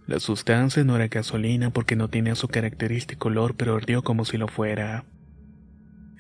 La 0.08 0.20
sustancia 0.20 0.84
no 0.84 0.96
era 0.96 1.08
gasolina 1.08 1.70
porque 1.70 1.96
no 1.96 2.08
tenía 2.08 2.34
su 2.34 2.48
característico 2.48 3.28
olor, 3.28 3.54
pero 3.56 3.76
ardió 3.76 4.02
como 4.02 4.26
si 4.26 4.40
lo 4.40 4.48
fuera. 4.48 5.06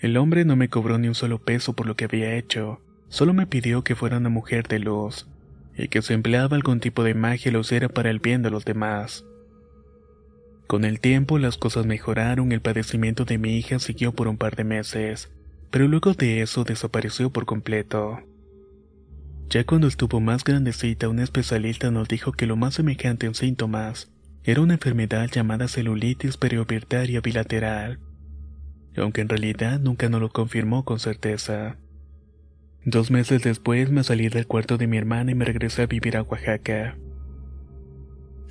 El 0.01 0.17
hombre 0.17 0.45
no 0.45 0.55
me 0.55 0.69
cobró 0.69 0.99
ni 0.99 1.07
un 1.07 1.15
solo 1.15 1.43
peso 1.43 1.73
por 1.73 1.87
lo 1.87 1.95
que 1.95 2.05
había 2.05 2.35
hecho, 2.35 2.79
solo 3.09 3.33
me 3.33 3.47
pidió 3.47 3.83
que 3.83 3.95
fuera 3.95 4.19
una 4.19 4.29
mujer 4.29 4.67
de 4.67 4.77
luz, 4.77 5.27
y 5.75 5.87
que 5.87 6.03
si 6.03 6.13
empleaba 6.13 6.55
algún 6.55 6.79
tipo 6.79 7.03
de 7.03 7.15
magia 7.15 7.57
hiciera 7.59 7.89
para 7.89 8.11
el 8.11 8.19
bien 8.19 8.43
de 8.43 8.51
los 8.51 8.65
demás. 8.65 9.25
Con 10.67 10.83
el 10.83 10.99
tiempo 10.99 11.37
las 11.37 11.57
cosas 11.57 11.85
mejoraron, 11.85 12.51
el 12.51 12.61
padecimiento 12.61 13.23
de 13.23 13.37
mi 13.37 13.57
hija 13.57 13.79
siguió 13.79 14.13
por 14.13 14.27
un 14.27 14.37
par 14.37 14.55
de 14.55 14.63
meses, 14.63 15.31
pero 15.69 15.87
luego 15.87 16.13
de 16.13 16.41
eso 16.41 16.63
desapareció 16.63 17.29
por 17.29 17.45
completo. 17.45 18.19
Ya 19.49 19.63
cuando 19.63 19.87
estuvo 19.87 20.19
más 20.19 20.43
grandecita, 20.43 21.07
un 21.07 21.19
especialista 21.19 21.91
nos 21.91 22.07
dijo 22.07 22.31
que 22.31 22.47
lo 22.47 22.55
más 22.55 22.73
semejante 22.73 23.27
en 23.27 23.35
síntomas 23.35 24.11
era 24.43 24.61
una 24.61 24.73
enfermedad 24.73 25.29
llamada 25.31 25.67
celulitis 25.67 26.37
periopertaria 26.37 27.21
bilateral, 27.21 27.99
aunque 28.97 29.21
en 29.21 29.29
realidad 29.29 29.79
nunca 29.79 30.09
nos 30.09 30.21
lo 30.21 30.29
confirmó 30.29 30.83
con 30.83 30.99
certeza. 30.99 31.77
Dos 32.85 33.11
meses 33.11 33.43
después 33.43 33.91
me 33.91 34.03
salí 34.03 34.29
del 34.29 34.47
cuarto 34.47 34.77
de 34.77 34.87
mi 34.87 34.97
hermana 34.97 35.31
y 35.31 35.35
me 35.35 35.45
regresé 35.45 35.83
a 35.83 35.87
vivir 35.87 36.17
a 36.17 36.23
Oaxaca. 36.23 36.97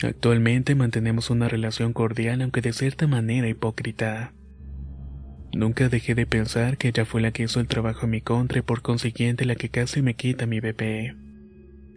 Actualmente 0.03 0.75
mantenemos 0.75 1.31
una 1.31 1.49
relación 1.49 1.93
cordial 1.93 2.43
aunque 2.43 2.61
de 2.61 2.73
cierta 2.73 3.07
manera 3.07 3.49
hipócrita. 3.49 4.33
Nunca 5.55 5.89
dejé 5.89 6.15
de 6.15 6.27
pensar 6.27 6.77
que 6.77 6.89
ella 6.89 7.05
fue 7.05 7.21
la 7.21 7.31
que 7.31 7.45
hizo 7.45 7.61
el 7.61 7.69
trabajo 7.69 8.05
en 8.05 8.11
mi 8.11 8.21
contra 8.21 8.59
y 8.59 8.63
por 8.63 8.83
consiguiente 8.83 9.45
la 9.45 9.55
que 9.55 9.69
casi 9.69 10.03
me 10.03 10.15
quita 10.15 10.47
mi 10.47 10.61
bebé. 10.61 11.17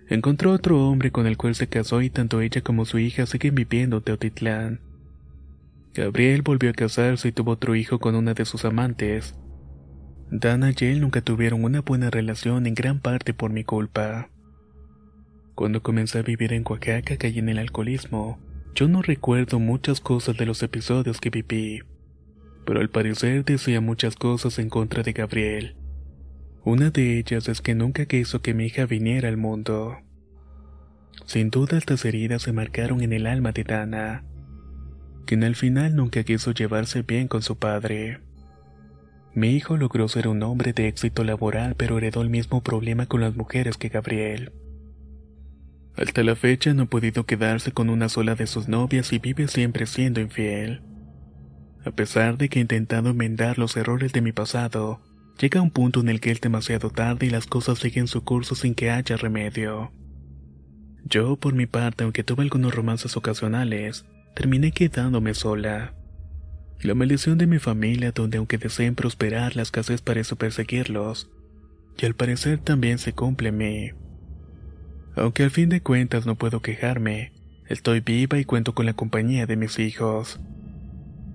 Encontró 0.10 0.52
otro 0.52 0.88
hombre 0.88 1.12
con 1.12 1.28
el 1.28 1.38
cual 1.38 1.56
se 1.56 1.68
casó 1.68 2.02
y 2.02 2.10
tanto 2.10 2.40
ella 2.40 2.62
como 2.62 2.86
su 2.86 3.00
hija 3.00 3.26
siguen 3.26 3.56
viviendo 3.56 3.98
en 3.98 4.04
Teotitlán. 4.04 4.80
Gabriel 5.94 6.44
volvió 6.44 6.70
a 6.70 6.74
casarse 6.74 7.30
y 7.30 7.32
tuvo 7.32 7.52
otro 7.52 7.76
hijo 7.76 8.00
con 8.00 8.16
una 8.16 8.36
de 8.36 8.46
sus 8.46 8.64
amantes, 8.64 9.36
Dana 10.30 10.72
y 10.78 10.86
él 10.86 11.00
nunca 11.00 11.22
tuvieron 11.22 11.64
una 11.64 11.82
buena 11.82 12.10
relación 12.10 12.68
en 12.68 12.74
gran 12.74 13.00
parte 13.00 13.34
por 13.34 13.50
mi 13.52 13.64
culpa. 13.64 14.30
Cuando 15.58 15.82
comencé 15.82 16.20
a 16.20 16.22
vivir 16.22 16.54
en 16.54 16.64
Oaxaca 16.70 17.18
caí 17.18 17.40
en 17.40 17.50
el 17.50 17.58
alcoholismo. 17.58 18.38
Yo 18.76 18.88
no 18.88 19.02
recuerdo 19.02 19.58
muchas 19.58 20.00
cosas 20.00 20.38
de 20.38 20.46
los 20.46 20.62
episodios 20.62 21.20
que 21.20 21.32
viví, 21.32 21.82
pero 22.64 22.80
al 22.80 22.92
parecer 22.92 23.44
decía 23.44 23.82
muchas 23.82 24.16
cosas 24.16 24.60
en 24.60 24.70
contra 24.70 25.02
de 25.02 25.14
Gabriel. 25.14 25.76
Una 26.64 26.92
de 26.92 27.18
ellas 27.18 27.50
es 27.50 27.62
que 27.62 27.74
nunca 27.74 28.06
quiso 28.06 28.44
que 28.44 28.54
mi 28.54 28.68
hija 28.68 28.86
viniera 28.86 29.30
al 29.30 29.38
mundo. 29.38 29.98
Sin 31.26 31.50
duda 31.50 31.80
estas 31.80 32.06
heridas 32.06 32.44
se 32.44 32.54
marcaron 32.54 33.02
en 33.02 33.12
el 33.12 33.26
alma 33.26 33.52
de 33.52 33.64
Dana, 33.64 34.26
quien 35.26 35.44
al 35.44 35.56
final 35.56 35.96
nunca 35.96 36.24
quiso 36.24 36.52
llevarse 36.52 37.02
bien 37.02 37.28
con 37.28 37.42
su 37.42 37.58
padre. 37.58 38.20
Mi 39.34 39.56
hijo 39.56 39.76
logró 39.76 40.08
ser 40.08 40.28
un 40.28 40.44
hombre 40.44 40.74
de 40.74 40.88
éxito 40.88 41.24
laboral, 41.24 41.74
pero 41.76 41.98
heredó 41.98 42.22
el 42.22 42.30
mismo 42.30 42.62
problema 42.62 43.08
con 43.08 43.22
las 43.22 43.36
mujeres 43.36 43.78
que 43.78 43.90
Gabriel. 43.90 44.52
Hasta 45.98 46.22
la 46.24 46.36
fecha 46.36 46.74
no 46.76 46.84
ha 46.84 46.86
podido 46.86 47.26
quedarse 47.26 47.72
con 47.72 47.90
una 47.90 48.08
sola 48.08 48.36
de 48.36 48.46
sus 48.46 48.68
novias 48.68 49.12
y 49.14 49.18
vive 49.18 49.48
siempre 49.48 49.88
siendo 49.88 50.22
infiel. 50.22 50.82
A 51.84 51.92
pesar 51.92 52.38
de 52.38 52.50
que 52.50 52.60
he 52.60 52.62
intentado 52.62 53.10
enmendar 53.10 53.58
los 53.58 53.76
errores 53.78 54.14
de 54.14 54.22
mi 54.22 54.32
pasado, 54.32 55.02
llega 55.40 55.62
un 55.62 55.72
punto 55.72 56.02
en 56.02 56.10
el 56.10 56.20
que 56.20 56.30
es 56.30 56.40
demasiado 56.40 56.92
tarde 56.92 57.26
y 57.26 57.30
las 57.32 57.48
cosas 57.48 57.80
siguen 57.80 58.08
su 58.08 58.24
curso 58.24 58.54
sin 58.54 58.76
que 58.76 58.92
haya 58.92 59.18
remedio. 59.18 59.92
Yo, 61.04 61.36
por 61.36 61.56
mi 61.56 61.66
parte, 61.66 62.04
aunque 62.04 62.24
tuve 62.24 62.44
algunos 62.44 62.76
romances 62.76 63.18
ocasionales, 63.18 64.06
terminé 64.36 64.72
quedándome 64.72 65.34
sola. 65.34 65.96
La 66.80 66.94
maldición 66.94 67.40
de 67.40 67.48
mi 67.48 67.58
familia, 67.58 68.12
donde 68.12 68.38
aunque 68.38 68.60
deseen 68.60 68.94
prosperar, 68.94 69.56
la 69.56 69.64
escasez 69.64 70.02
parece 70.02 70.36
perseguirlos. 70.36 71.32
Y 71.98 72.06
al 72.06 72.14
parecer 72.14 72.60
también 72.60 73.00
se 73.00 73.14
cumple 73.14 73.50
en 73.50 73.58
mí. 73.58 73.92
Aunque 75.18 75.44
al 75.44 75.52
fin 75.52 75.70
de 75.70 75.82
cuentas 75.82 76.26
no 76.26 76.36
puedo 76.36 76.62
quejarme, 76.62 77.34
estoy 77.68 78.00
viva 78.00 78.38
y 78.38 78.46
cuento 78.46 78.74
con 78.74 78.86
la 78.86 78.94
compañía 78.94 79.46
de 79.46 79.58
mis 79.58 79.80
hijos. 79.80 80.40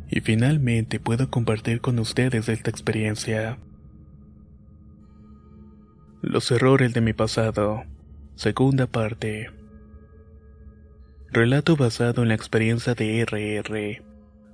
Y 0.09 0.21
finalmente 0.21 1.01
puedo 1.01 1.31
compartir 1.31 1.81
con 1.81 1.99
ustedes 1.99 2.49
esta 2.49 2.71
experiencia. 2.71 3.59
Los 6.23 6.51
errores 6.51 6.95
de 6.95 7.01
mi 7.01 7.13
pasado. 7.13 7.83
Segunda 8.37 8.87
parte. 8.87 9.51
Relato 11.31 11.77
basado 11.77 12.23
en 12.23 12.29
la 12.29 12.35
experiencia 12.35 12.95
de 12.95 13.21
RR 13.23 14.13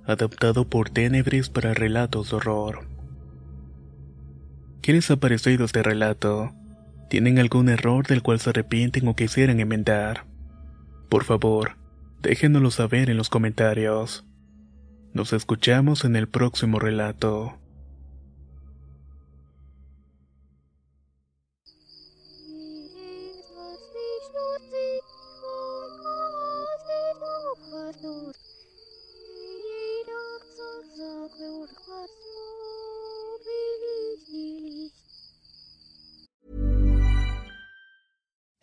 adaptado 0.09 0.67
por 0.67 0.89
Tenebris 0.89 1.51
para 1.51 1.75
relatos 1.75 2.31
de 2.31 2.37
horror. 2.37 2.87
¿Qué 4.81 4.95
les 4.95 5.11
ha 5.11 5.17
parecido 5.17 5.67
este 5.67 5.83
relato? 5.83 6.55
¿Tienen 7.09 7.39
algún 7.39 7.69
error 7.69 8.07
del 8.07 8.23
cual 8.23 8.39
se 8.39 8.51
arrepienten 8.51 9.09
o 9.09 9.17
quisieran 9.17 9.61
enmendar? 9.61 10.27
Por 11.09 11.25
favor, 11.25 11.77
déjenoslo 12.21 12.71
saber 12.71 13.09
en 13.09 13.17
los 13.17 13.31
comentarios. 13.31 14.27
Nos 15.15 15.33
escuchamos 15.33 16.05
en 16.05 16.17
el 16.17 16.29
próximo 16.29 16.79
relato. 16.79 17.59